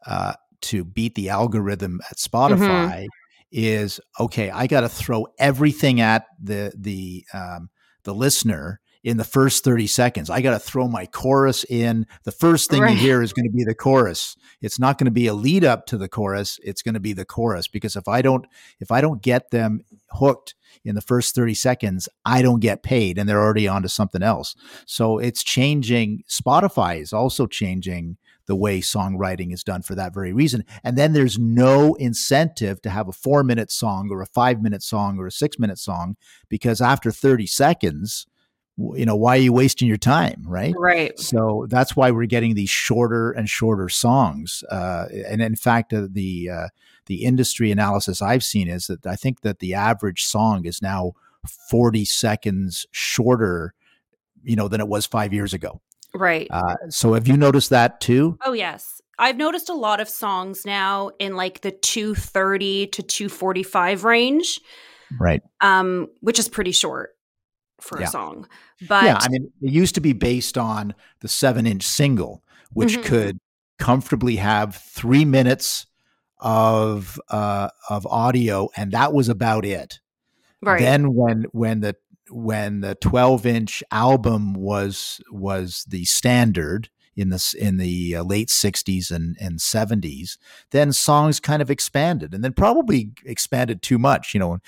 uh, 0.07 0.35
to 0.63 0.85
beat 0.85 1.15
the 1.15 1.29
algorithm 1.29 2.01
at 2.11 2.17
Spotify 2.17 3.07
is 3.51 4.01
okay. 4.19 4.51
I 4.51 4.67
got 4.67 4.81
to 4.81 4.89
throw 4.89 5.27
everything 5.39 6.01
at 6.01 6.27
the 6.43 6.73
the 6.77 7.25
um, 7.33 7.71
the 8.05 8.15
listener 8.15 8.81
in 9.05 9.19
the 9.19 9.25
first 9.25 9.63
30 9.63 9.87
seconds. 9.87 10.31
I 10.31 10.41
got 10.41 10.53
to 10.53 10.59
throw 10.59 10.89
my 10.89 11.05
chorus 11.05 11.65
in. 11.65 12.07
The 12.25 12.33
first 12.33 12.71
thing 12.71 12.81
Right. 12.81 12.93
you 12.93 12.99
hear 12.99 13.23
is 13.23 13.35
going 13.35 13.47
to 13.47 13.55
be 13.55 13.63
the 13.63 13.75
chorus. 13.75 14.35
It's 14.63 14.79
not 14.79 14.97
going 14.97 15.05
to 15.05 15.11
be 15.11 15.27
a 15.27 15.35
lead 15.35 15.63
up 15.63 15.85
to 15.87 15.99
the 15.99 16.09
chorus. 16.09 16.59
It's 16.65 16.81
going 16.81 16.95
to 16.95 17.01
be 17.01 17.13
the 17.13 17.27
chorus 17.27 17.69
because 17.69 17.97
if 17.97 18.09
I 18.09 18.23
don't 18.23 18.47
if 18.81 18.91
I 18.91 19.03
don't 19.03 19.23
get 19.23 19.51
them 19.51 19.85
hooked 20.13 20.55
in 20.85 20.95
the 20.95 21.03
first 21.03 21.35
30 21.35 21.55
seconds, 21.55 22.09
I 22.25 22.41
don't 22.41 22.61
get 22.61 22.83
paid 22.83 23.19
and 23.19 23.29
they're 23.29 23.43
already 23.43 23.69
on 23.69 23.83
to 23.83 23.89
something 23.89 24.23
else. 24.23 24.57
So 24.87 25.19
it's 25.19 25.45
changing 25.45 26.25
Spotify 26.29 27.01
is 27.01 27.13
also 27.13 27.47
changing 27.47 28.17
the 28.47 28.57
way 28.57 28.81
songwriting 28.81 29.53
is 29.53 29.65
done 29.65 29.83
for 29.83 29.95
that 29.95 30.13
very 30.13 30.33
reason. 30.33 30.65
And 30.83 30.99
then 30.99 31.13
there's 31.13 31.39
no 31.39 31.95
incentive 31.95 32.81
to 32.83 32.91
have 32.91 33.09
a 33.09 33.13
4-minute 33.13 33.71
song 33.71 34.09
or 34.11 34.21
a 34.21 34.29
5-minute 34.29 34.83
song 34.83 35.19
or 35.19 35.27
a 35.27 35.31
6-minute 35.31 35.79
song 35.79 36.17
because 36.49 36.81
after 36.81 37.11
30 37.11 37.47
seconds 37.47 38.27
you 38.77 39.07
know 39.07 39.15
why 39.17 39.37
are 39.37 39.41
you 39.41 39.53
wasting 39.53 39.87
your 39.87 39.97
time 39.97 40.43
right 40.47 40.75
Right. 40.77 41.17
so 41.19 41.67
that's 41.69 41.95
why 41.95 42.11
we're 42.11 42.27
getting 42.27 42.55
these 42.55 42.71
shorter 42.71 43.31
and 43.31 43.49
shorter 43.49 43.89
songs 43.89 44.65
uh, 44.71 45.07
and 45.29 45.41
in 45.43 45.55
fact 45.57 45.93
uh, 45.93 46.09
the 46.11 46.51
uh, 46.51 46.69
the 47.07 47.23
industry 47.25 47.71
analysis 47.71 48.21
i've 48.21 48.43
seen 48.43 48.69
is 48.69 48.89
that 48.89 49.07
i 49.07 49.15
think 49.17 49.43
that 49.43 49.61
the 49.61 49.75
average 49.75 50.25
song 50.25 50.65
is 50.67 50.83
now 50.83 51.13
40 51.71 52.05
seconds 52.05 52.87
shorter 52.91 53.75
you 54.43 54.57
know 54.57 54.67
than 54.69 54.81
it 54.81 54.89
was 54.89 55.07
five 55.07 55.33
years 55.33 55.53
ago 55.55 55.81
Right. 56.17 56.47
uh, 56.51 56.77
so 56.91 57.15
have 57.15 57.27
you 57.29 57.37
noticed 57.37 57.71
that 57.71 58.01
too 58.01 58.39
Oh 58.45 58.53
yes. 58.53 59.01
I've 59.19 59.37
noticed 59.37 59.69
a 59.69 59.75
lot 59.75 60.01
of 60.01 60.09
songs 60.09 60.65
now 60.65 61.11
in 61.21 61.37
like 61.37 61.61
the 61.61 61.71
230 61.71 62.89
to 62.89 63.03
245 63.03 64.03
range, 64.05 64.61
right 65.21 65.41
um, 65.61 66.09
which 66.21 66.39
is 66.41 66.49
pretty 66.49 66.73
short 66.73 67.14
for 67.85 68.01
Yeah. 68.01 68.07
a 68.09 68.11
song. 68.11 68.49
But 68.89 69.05
yeah 69.05 69.19
i 69.21 69.29
mean 69.29 69.53
it 69.63 69.71
used 69.73 69.95
to 69.95 70.01
be 70.01 70.13
based 70.13 70.57
on 70.59 70.95
the 71.21 71.29
seven 71.29 71.67
inch 71.67 71.85
single 71.85 72.43
which 72.73 72.97
Mhm. 72.99 73.05
could 73.05 73.39
comfortably 73.79 74.37
have 74.37 74.77
three 74.77 75.25
minutes 75.25 75.87
of 76.41 77.19
uh, 77.29 77.69
of 77.89 78.07
audio 78.07 78.69
and 78.77 78.93
that 78.93 79.13
was 79.13 79.29
about 79.29 79.65
it 79.65 80.01
right. 80.63 80.81
Then 80.81 81.15
when 81.15 81.45
when 81.53 81.81
the 81.81 81.97
when 82.31 82.81
the 82.81 82.95
12 82.97 83.47
inch 83.47 83.83
album 83.91 84.55
was 84.55 85.21
was 85.31 85.85
the 85.89 86.05
standard 86.07 86.89
in 87.17 87.29
the 87.29 87.55
in 87.61 87.77
the 87.77 88.17
uh, 88.17 88.23
late 88.25 88.49
60s 88.49 89.11
and 89.11 89.37
and 89.41 89.61
70s, 89.61 90.37
then 90.71 90.93
songs 90.93 91.39
kind 91.41 91.63
of 91.63 91.71
expanded 91.71 92.35
and 92.35 92.43
then 92.43 92.53
probably 92.53 93.11
expanded 93.25 93.83
too 93.83 93.99
much. 93.99 94.35
You 94.35 94.41
know, 94.41 94.59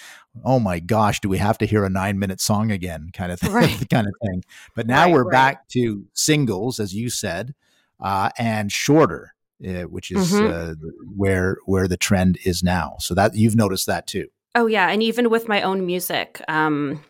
oh 0.45 0.59
my 0.59 0.79
gosh, 0.81 1.21
do 1.21 1.29
we 1.29 1.39
have 1.39 1.59
to 1.59 1.67
hear 1.67 1.85
a 1.85 1.91
nine 1.91 2.19
minute 2.19 2.41
song 2.41 2.71
again? 2.71 3.11
Kind 3.13 3.33
of 3.33 3.41
thing, 3.41 3.51
Right. 3.53 3.91
kind 3.91 4.07
of 4.07 4.15
thing. 4.25 4.43
But 4.75 4.87
now 4.87 5.05
Right, 5.05 5.13
we're 5.13 5.25
right. 5.25 5.33
back 5.33 5.69
to 5.71 6.05
singles, 6.15 6.79
as 6.81 6.95
you 6.95 7.11
said, 7.11 7.55
uh, 8.01 8.31
and 8.39 8.71
shorter. 8.71 9.33
Uh, 9.67 9.85
which 9.85 10.11
is 10.11 10.21
Mhm. 10.21 10.51
uh, 10.53 10.75
where 11.17 11.57
where 11.65 11.89
the 11.89 11.97
trend 11.97 12.37
is 12.45 12.63
now. 12.63 12.97
So 12.99 13.15
that 13.15 13.35
you've 13.35 13.57
noticed 13.57 13.87
that 13.87 14.07
too. 14.07 14.29
Oh 14.55 14.67
yeah, 14.67 14.91
and 14.91 15.03
even 15.03 15.31
with 15.31 15.49
my 15.49 15.63
own 15.63 15.87
music, 15.87 16.43
um, 16.47 17.03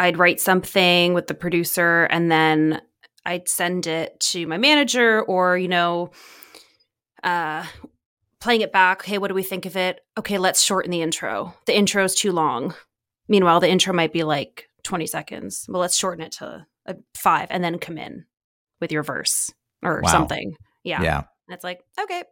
I'd 0.00 0.18
write 0.18 0.40
something 0.40 1.14
with 1.14 1.28
the 1.28 1.34
producer, 1.34 2.04
and 2.10 2.32
then 2.32 2.82
I'd 3.24 3.48
send 3.48 3.86
it 3.86 4.18
to 4.32 4.44
my 4.48 4.56
manager, 4.58 5.22
or 5.22 5.56
you 5.56 5.68
know, 5.68 6.10
uh, 7.22 7.64
playing 8.46 8.60
it 8.60 8.72
back. 8.72 9.04
Hey, 9.04 9.18
what 9.18 9.26
do 9.26 9.34
we 9.34 9.42
think 9.42 9.66
of 9.66 9.76
it? 9.76 9.98
Okay, 10.16 10.38
let's 10.38 10.62
shorten 10.62 10.92
the 10.92 11.02
intro. 11.02 11.52
The 11.66 11.76
intro 11.76 12.04
is 12.04 12.14
too 12.14 12.30
long. 12.30 12.74
Meanwhile, 13.28 13.58
the 13.58 13.68
intro 13.68 13.92
might 13.92 14.12
be 14.12 14.22
like 14.22 14.68
twenty 14.84 15.06
seconds. 15.08 15.66
Well, 15.68 15.80
let's 15.80 15.98
shorten 15.98 16.24
it 16.24 16.30
to 16.38 16.64
five, 17.16 17.48
and 17.50 17.64
then 17.64 17.80
come 17.80 17.98
in 17.98 18.24
with 18.80 18.92
your 18.92 19.02
verse 19.02 19.52
or 19.82 20.00
Wow. 20.00 20.10
something. 20.12 20.54
Yeah. 20.84 21.02
yeah. 21.02 21.16
And 21.48 21.54
it's 21.56 21.64
like, 21.64 21.80
okay. 22.00 22.22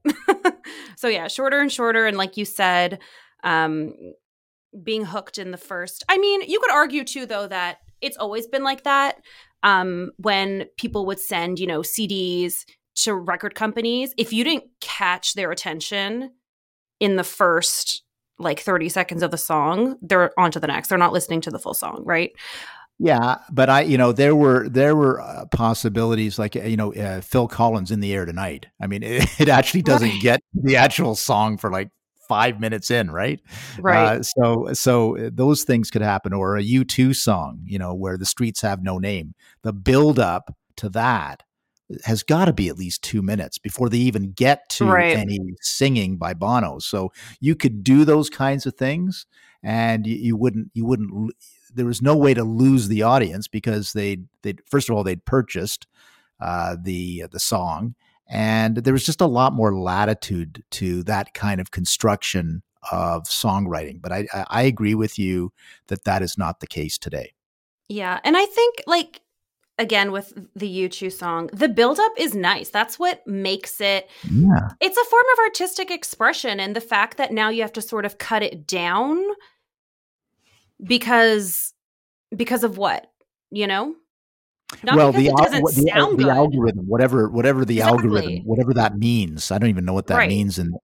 so 0.97 1.09
yeah, 1.09 1.27
shorter 1.27 1.59
and 1.59 1.73
shorter. 1.73 2.07
And 2.07 2.17
like 2.17 2.37
you 2.37 2.45
said, 2.45 3.01
um, 3.43 3.93
being 4.85 5.05
hooked 5.05 5.39
in 5.39 5.51
the 5.51 5.57
first. 5.57 6.05
I 6.09 6.19
mean, 6.19 6.43
you 6.43 6.61
could 6.61 6.71
argue 6.71 7.03
too, 7.03 7.27
though, 7.27 7.49
that 7.49 7.79
it's 8.01 8.17
always 8.17 8.47
been 8.47 8.63
like 8.63 8.85
that. 8.85 9.17
Um, 9.65 10.13
when 10.19 10.67
people 10.79 11.07
would 11.07 11.19
send, 11.19 11.59
you 11.59 11.67
know, 11.67 11.81
CDs 11.81 12.65
to 12.97 13.15
record 13.15 13.57
companies, 13.57 14.15
if 14.17 14.33
you 14.33 14.45
didn't 14.45 14.65
catch 14.99 15.35
their 15.35 15.51
attention 15.51 16.31
in 17.01 17.17
the 17.17 17.25
first 17.25 18.03
like 18.39 18.61
30 18.61 18.89
seconds 18.89 19.23
of 19.23 19.31
the 19.31 19.39
song, 19.39 19.97
they're 20.03 20.39
on 20.39 20.51
to 20.51 20.61
the 20.61 20.67
next. 20.67 20.89
They're 20.89 20.99
not 20.99 21.13
listening 21.13 21.41
to 21.43 21.51
the 21.51 21.59
full 21.59 21.75
song, 21.75 22.03
right? 22.05 22.33
Yeah, 22.99 23.39
but 23.51 23.69
I, 23.69 23.81
you 23.83 23.99
know, 23.99 24.13
there 24.13 24.37
were 24.37 24.69
there 24.69 24.95
were 24.95 25.21
uh, 25.21 25.47
possibilities 25.47 26.39
like 26.39 26.55
you 26.55 26.77
know 26.77 26.95
uh, 26.95 27.21
Phil 27.21 27.49
Collins 27.49 27.91
in 27.91 28.01
the 28.01 28.13
air 28.15 28.25
tonight. 28.25 28.67
I 28.81 28.87
mean, 28.87 29.03
it, 29.03 29.29
it 29.41 29.49
actually 29.49 29.83
doesn't 29.83 30.09
Right. 30.11 30.21
get 30.21 30.41
the 30.55 30.77
actual 30.77 31.17
song 31.17 31.59
for 31.59 31.71
like 31.71 31.91
five 32.29 32.61
minutes 32.61 32.91
in, 32.91 33.11
right? 33.11 33.41
Right. 33.81 34.19
Uh, 34.19 34.23
so 34.23 34.69
so 34.75 35.19
uh, 35.19 35.31
those 35.33 35.65
things 35.65 35.91
could 35.91 36.03
happen, 36.03 36.33
or 36.33 36.57
a 36.57 36.63
U 36.63 36.85
two 36.85 37.15
song, 37.15 37.61
you 37.65 37.79
know, 37.79 37.95
where 37.95 38.17
the 38.17 38.27
streets 38.27 38.61
have 38.63 38.83
no 38.83 38.99
name. 38.99 39.35
The 39.63 39.73
build 39.73 40.19
up 40.21 40.55
to 40.77 40.89
that 40.91 41.43
has 42.05 42.23
got 42.23 42.47
to 42.47 42.53
be 42.53 42.69
at 42.69 42.79
least 42.79 43.03
two 43.03 43.23
minutes 43.23 43.59
before 43.59 43.89
they 43.89 43.99
even 43.99 44.33
get 44.33 44.69
to 44.71 44.87
Right. 44.87 45.17
any 45.17 45.39
singing 45.61 46.17
by 46.17 46.35
Bono. 46.35 46.79
So 46.79 47.13
you 47.41 47.55
could 47.55 47.85
do 47.85 48.05
those 48.05 48.31
kinds 48.31 48.67
of 48.67 48.75
things, 48.75 49.27
and 49.63 50.07
you, 50.07 50.17
you 50.17 50.37
wouldn't 50.37 50.71
you 50.75 50.85
wouldn't 50.85 51.33
there 51.75 51.87
was 51.87 52.01
no 52.01 52.17
way 52.17 52.35
to 52.35 52.45
lose 52.45 52.89
the 52.89 53.03
audience 53.03 53.49
because 53.49 53.93
they 53.93 54.19
they 54.43 54.55
first 54.71 54.89
of 54.89 54.97
all 54.97 55.05
they'd 55.05 55.25
purchased 55.25 55.87
uh, 56.41 56.77
the 56.83 57.25
the 57.31 57.41
song, 57.41 57.95
and 58.29 58.79
there 58.79 58.93
was 58.93 59.05
just 59.05 59.21
a 59.21 59.27
lot 59.27 59.53
more 59.53 59.77
latitude 59.77 60.63
to 60.71 61.03
that 61.05 61.35
kind 61.35 61.61
of 61.61 61.71
construction 61.71 62.63
of 62.91 63.25
songwriting. 63.25 64.01
But 64.01 64.13
I 64.13 64.27
I, 64.33 64.45
I 64.49 64.63
agree 64.63 64.95
with 64.95 65.19
you 65.19 65.53
that 65.89 66.05
that 66.05 66.23
is 66.23 66.39
not 66.39 66.61
the 66.61 66.67
case 66.67 66.97
today. 66.99 67.35
Yeah, 67.89 68.21
and 68.25 68.37
I 68.37 68.47
think 68.47 68.77
like 68.87 69.21
again 69.79 70.13
with 70.13 70.33
the 70.55 70.89
U2 70.89 71.13
song, 71.13 71.49
the 71.53 71.69
buildup 71.69 72.13
is 72.17 72.35
nice. 72.35 72.71
That's 72.71 72.99
what 72.99 73.27
makes 73.27 73.81
it 73.81 74.09
Yeah, 74.31 74.69
it's 74.81 74.97
a 74.97 75.05
form 75.05 75.25
of 75.33 75.39
artistic 75.41 75.91
expression 75.91 76.61
and 76.61 76.77
the 76.77 76.81
fact 76.81 77.17
that 77.17 77.33
now 77.33 77.49
you 77.49 77.63
have 77.63 77.73
to 77.75 77.83
sort 77.83 78.05
of 78.05 78.19
cut 78.19 78.43
it 78.43 78.67
down 78.67 79.23
because 80.83 81.73
because 82.37 82.65
of 82.65 82.79
what, 82.79 83.07
you 83.51 83.67
know? 83.67 83.95
Not 84.83 84.97
well, 84.97 85.13
the, 85.13 85.29
al- 85.31 85.37
the, 85.51 86.15
the 86.17 86.31
algorithm, 86.31 86.87
whatever, 86.89 87.29
whatever 87.29 87.65
the 87.65 87.79
Exactly. 87.79 87.99
algorithm, 88.09 88.45
whatever 88.45 88.75
that 88.75 88.97
means, 88.99 89.51
I 89.51 89.59
don't 89.59 89.71
even 89.71 89.85
know 89.85 89.93
what 89.93 90.07
that 90.09 90.17
Right. 90.17 90.29
means, 90.29 90.59
and 90.59 90.75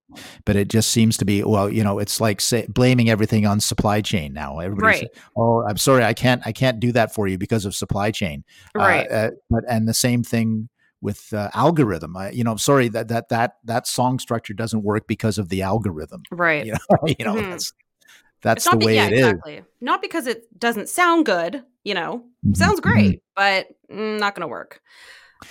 but 0.44 0.56
it 0.56 0.68
just 0.68 0.90
seems 0.90 1.16
to 1.18 1.24
be 1.24 1.42
well, 1.44 1.68
you 1.70 1.82
know, 1.84 1.98
it's 1.98 2.20
like 2.20 2.40
say, 2.40 2.66
blaming 2.68 3.10
everything 3.10 3.46
on 3.46 3.60
supply 3.60 4.00
chain 4.00 4.32
now. 4.32 4.58
Everybody's, 4.58 5.02
Right. 5.02 5.10
oh, 5.36 5.64
I'm 5.66 5.76
sorry, 5.76 6.04
I 6.04 6.14
can't, 6.14 6.42
I 6.46 6.52
can't 6.52 6.78
do 6.80 6.92
that 6.92 7.14
for 7.14 7.26
you 7.28 7.38
because 7.38 7.64
of 7.64 7.74
supply 7.74 8.10
chain. 8.10 8.44
Uh, 8.76 8.78
Right. 8.80 9.10
Uh, 9.10 9.30
but 9.48 9.64
and 9.68 9.88
the 9.88 9.94
same 9.94 10.22
thing 10.22 10.68
with 11.02 11.32
uh, 11.32 11.48
algorithm. 11.54 12.16
I, 12.16 12.30
you 12.30 12.44
know, 12.44 12.52
I'm 12.52 12.58
sorry 12.58 12.88
that 12.88 13.08
that 13.08 13.30
that 13.30 13.54
that 13.64 13.86
song 13.86 14.18
structure 14.18 14.52
doesn't 14.52 14.82
work 14.82 15.06
because 15.06 15.38
of 15.38 15.48
the 15.48 15.62
algorithm. 15.62 16.22
right. 16.30 16.66
You 16.66 16.72
know, 16.72 16.78
you 17.18 17.24
know 17.24 17.34
Mhm. 17.36 17.50
that's 17.50 17.72
that's 18.42 18.64
the 18.64 18.70
not 18.70 18.80
be- 18.80 18.86
way 18.86 18.94
yeah, 18.96 19.06
it 19.06 19.12
is. 19.12 19.18
exactly. 19.20 19.62
Not 19.80 20.02
because 20.02 20.26
it 20.26 20.44
doesn't 20.58 20.88
sound 20.88 21.26
good, 21.26 21.62
you 21.84 21.94
know. 21.94 22.24
Mhm, 22.46 22.56
Sounds 22.56 22.80
mhm. 22.80 22.82
great, 22.82 23.22
but 23.36 23.68
mm, 23.90 24.18
not 24.18 24.34
going 24.34 24.42
to 24.42 24.48
work. 24.48 24.80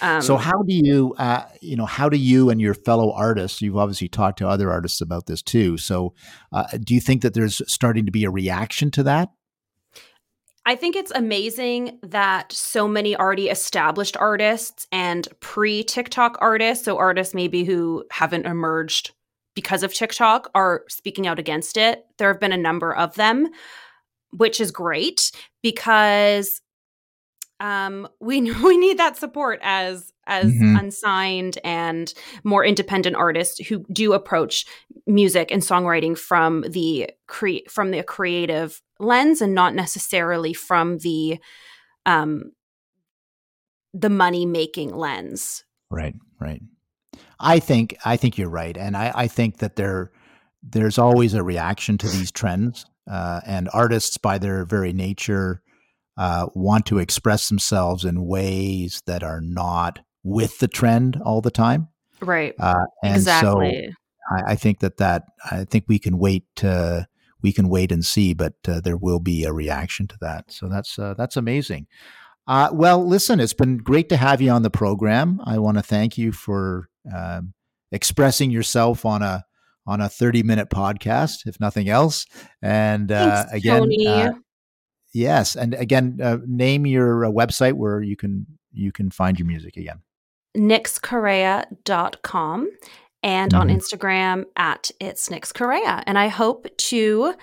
Um, 0.01 0.21
so 0.21 0.37
how 0.37 0.61
do 0.63 0.73
you, 0.73 1.15
uh, 1.17 1.45
you 1.61 1.75
know, 1.75 1.85
how 1.85 2.09
do 2.09 2.17
you 2.17 2.49
and 2.49 2.61
your 2.61 2.75
fellow 2.75 3.11
artists? 3.11 3.61
You've 3.61 3.77
obviously 3.77 4.07
talked 4.07 4.37
to 4.39 4.47
other 4.47 4.71
artists 4.71 5.01
about 5.01 5.25
this 5.25 5.41
too. 5.41 5.77
So, 5.77 6.13
uh, 6.51 6.65
do 6.83 6.93
you 6.93 7.01
think 7.01 7.23
that 7.23 7.33
there's 7.33 7.61
starting 7.71 8.05
to 8.05 8.11
be 8.11 8.23
a 8.23 8.29
reaction 8.29 8.91
to 8.91 9.03
that? 9.03 9.29
I 10.65 10.75
think 10.75 10.95
it's 10.95 11.11
amazing 11.15 11.97
that 12.03 12.51
so 12.51 12.87
many 12.87 13.15
already 13.15 13.49
established 13.49 14.15
artists 14.17 14.85
and 14.91 15.27
pre 15.39 15.83
TikTok 15.83 16.37
artists, 16.39 16.85
so 16.85 16.97
artists 16.97 17.33
maybe 17.33 17.63
who 17.63 18.05
haven't 18.11 18.45
emerged 18.45 19.11
because 19.59 19.83
of 19.83 19.93
TikTok, 19.93 20.49
are 20.55 20.85
speaking 20.87 21.27
out 21.27 21.37
against 21.37 21.75
it. 21.75 22.05
There 22.17 22.31
have 22.31 22.39
been 22.39 22.53
a 22.53 22.57
number 22.69 22.95
of 22.95 23.13
them, 23.15 23.49
which 24.31 24.61
is 24.61 24.71
great 24.71 25.31
because 25.61 26.61
um, 27.59 28.07
we 28.21 28.39
we 28.63 28.77
need 28.77 28.97
that 28.99 29.17
support 29.17 29.59
as 29.61 30.13
as 30.25 30.53
Mhm. 30.53 30.79
unsigned 30.79 31.57
and 31.65 32.13
more 32.45 32.63
independent 32.63 33.17
artists 33.17 33.59
who 33.67 33.83
do 33.91 34.13
approach 34.13 34.65
music 35.05 35.51
and 35.51 35.61
songwriting 35.61 36.17
from 36.17 36.61
the 36.69 37.09
cre- 37.27 37.67
from 37.67 37.91
the 37.91 38.01
creative 38.03 38.81
lens 38.97 39.41
and 39.41 39.53
not 39.53 39.75
necessarily 39.75 40.53
from 40.53 40.99
the 40.99 41.37
um 42.05 42.53
the 43.93 44.09
money 44.09 44.45
making 44.45 44.95
lens. 44.95 45.65
Right, 45.89 46.13
right. 46.39 46.61
I 47.39 47.59
think 47.59 47.97
I 48.05 48.17
think 48.17 48.37
you're 48.37 48.49
right, 48.49 48.75
and 48.75 48.97
I, 48.97 49.11
I 49.15 49.27
think 49.27 49.57
that 49.57 49.75
there 49.75 50.11
there's 50.61 50.97
always 50.97 51.33
a 51.33 51.43
reaction 51.43 51.97
to 51.99 52.07
these 52.07 52.31
trends, 52.31 52.85
uh, 53.09 53.41
and 53.45 53.69
artists, 53.73 54.17
by 54.17 54.37
their 54.37 54.65
very 54.65 54.93
nature, 54.93 55.61
uh, 56.17 56.47
want 56.53 56.85
to 56.87 56.99
express 56.99 57.47
themselves 57.47 58.03
in 58.03 58.25
ways 58.25 59.01
that 59.05 59.23
are 59.23 59.41
not 59.41 59.99
with 60.23 60.59
the 60.59 60.67
trend 60.67 61.17
all 61.23 61.41
the 61.41 61.51
time. 61.51 61.87
Right. 62.21 62.53
Uh, 62.59 62.85
and 63.03 63.15
exactly. 63.15 63.87
so 63.87 64.35
I, 64.35 64.51
I 64.51 64.55
think 64.55 64.79
that 64.79 64.97
that 64.97 65.23
I 65.49 65.63
think 65.63 65.85
we 65.87 65.99
can 65.99 66.19
wait 66.19 66.43
to 66.57 67.07
we 67.41 67.53
can 67.53 67.69
wait 67.69 67.91
and 67.91 68.03
see, 68.03 68.33
but 68.33 68.55
uh, 68.67 68.81
there 68.81 68.97
will 68.97 69.19
be 69.19 69.45
a 69.45 69.53
reaction 69.53 70.07
to 70.07 70.17
that. 70.21 70.51
So 70.51 70.67
that's 70.67 70.99
uh, 70.99 71.13
that's 71.17 71.37
amazing. 71.37 71.87
Uh, 72.49 72.69
well, 72.73 73.05
listen, 73.07 73.39
it's 73.39 73.53
been 73.53 73.77
great 73.77 74.09
to 74.09 74.17
have 74.17 74.41
you 74.41 74.49
on 74.49 74.63
the 74.63 74.71
program. 74.71 75.39
I 75.45 75.59
want 75.59 75.77
to 75.77 75.83
thank 75.83 76.17
you 76.17 76.31
for 76.31 76.89
um, 77.15 77.53
expressing 77.91 78.49
yourself 78.49 79.05
on 79.05 79.21
a 79.21 79.45
on 79.85 80.01
a 80.01 80.09
thirty 80.09 80.41
minute 80.43 80.69
podcast, 80.71 81.45
if 81.45 81.59
nothing 81.59 81.89
else. 81.89 82.25
And 82.61 83.11
uh, 83.11 83.43
Thanks, 83.43 83.53
again, 83.53 83.79
Tony. 83.81 84.07
uh, 84.07 84.31
yes, 85.13 85.55
and 85.55 85.75
again, 85.75 86.17
uh, 86.23 86.37
name 86.47 86.87
your 86.87 87.25
uh, 87.25 87.29
website 87.29 87.73
where 87.73 88.01
you 88.01 88.15
can 88.17 88.47
you 88.71 88.91
can 88.91 89.11
find 89.11 89.37
your 89.37 89.47
music 89.47 89.77
again. 89.77 89.99
nixcorrea.com 90.57 92.69
and 93.21 93.53
on 93.53 93.67
Mhm. 93.67 93.75
Instagram 93.75 94.45
at 94.55 94.89
it's 94.99 95.29
Nix 95.29 95.51
Correa. 95.51 96.01
And 96.07 96.17
I 96.17 96.29
hope 96.29 96.65
to 96.77 97.35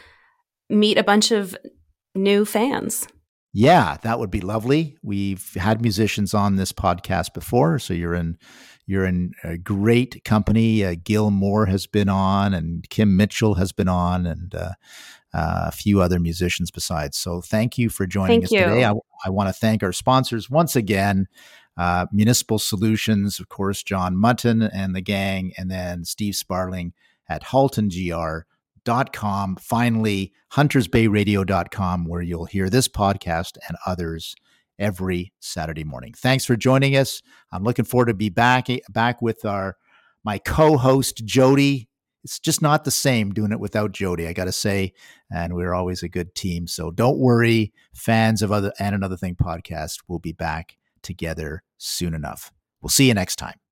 meet 0.69 0.99
a 0.99 1.05
bunch 1.05 1.31
of 1.31 1.57
new 2.15 2.45
fans. 2.45 3.07
Yeah, 3.59 3.97
that 4.03 4.19
would 4.19 4.31
be 4.31 4.43
lovely. 4.43 4.99
We've 5.03 5.55
had 5.55 5.81
musicians 5.81 6.35
on 6.35 6.57
this 6.57 6.73
podcast 6.73 7.33
before, 7.33 7.79
so 7.79 7.95
you're 7.95 8.15
in 8.15 8.37
you're 8.85 9.07
in 9.07 9.33
a 9.45 9.57
great 9.57 10.23
company. 10.27 10.85
Uh, 10.85 10.95
Gil 11.03 11.31
Moore 11.31 11.65
has 11.65 11.87
been 11.87 12.11
on, 12.11 12.53
and 12.53 12.87
Kim 12.91 13.17
Mitchell 13.17 13.55
has 13.55 13.73
been 13.73 13.89
on, 13.89 14.27
and 14.27 14.55
uh, 14.55 14.73
uh, 15.33 15.69
a 15.69 15.73
few 15.73 16.03
other 16.03 16.21
musicians 16.21 16.71
besides. 16.71 17.17
So 17.17 17.41
thank 17.41 17.79
you 17.79 17.89
for 17.89 18.07
joining 18.07 18.43
Thank 18.43 18.45
us 18.45 18.53
you. 18.53 18.59
today. 18.59 18.85
I, 18.85 18.93
I 19.25 19.31
want 19.31 19.49
to 19.49 19.55
thank 19.55 19.83
our 19.83 19.93
sponsors 19.93 20.51
once 20.51 20.77
again. 20.77 21.27
Uh, 21.79 22.05
Municipal 22.13 22.59
Solutions, 22.59 23.41
of 23.41 23.49
course, 23.49 23.83
John 23.83 24.19
Mutton 24.19 24.61
and 24.61 24.95
the 24.95 25.01
gang, 25.01 25.55
and 25.57 25.71
then 25.71 26.05
Steve 26.05 26.35
Sparling 26.35 26.93
at 27.27 27.45
haltongr.com. 28.87 29.57
Finally, 29.57 30.33
huntersbayradio.com, 30.53 32.05
where 32.05 32.23
you'll 32.23 32.47
hear 32.47 32.71
this 32.71 32.89
podcast 32.89 33.57
and 33.69 33.77
others 33.87 34.35
every 34.79 35.33
Saturday 35.41 35.85
morning. 35.85 36.15
Thanks 36.17 36.45
for 36.45 36.57
joining 36.57 36.97
us. 36.97 37.23
I'm 37.53 37.65
looking 37.65 37.85
forward 37.85 38.07
to 38.07 38.15
be 38.15 38.29
back 38.29 38.69
back 38.91 39.23
with 39.23 39.45
our 39.45 39.77
my 40.25 40.39
co-host 40.39 41.25
Jodie. 41.25 41.87
It's 42.25 42.41
just 42.41 42.61
not 42.61 42.85
the 42.85 42.91
same 42.91 43.33
doing 43.33 43.53
it 43.53 43.61
without 43.61 43.93
Jodie, 43.93 44.27
I 44.27 44.33
got 44.33 44.47
to 44.47 44.53
say, 44.53 44.93
and 45.31 45.55
we're 45.55 45.75
always 45.75 46.03
a 46.03 46.09
good 46.09 46.35
team. 46.35 46.67
So 46.67 46.91
don't 46.91 47.19
worry, 47.19 47.73
fans 47.95 48.43
of 48.43 48.51
other 48.51 48.73
and 48.81 48.95
another 48.95 49.17
thing 49.17 49.37
podcast, 49.37 49.99
we'll 50.09 50.19
be 50.19 50.33
back 50.33 50.77
together 51.03 51.63
soon 51.79 52.15
enough. 52.15 52.53
We'll 52.81 52.91
see 52.91 53.07
you 53.07 53.15
next 53.15 53.37
time. 53.37 53.66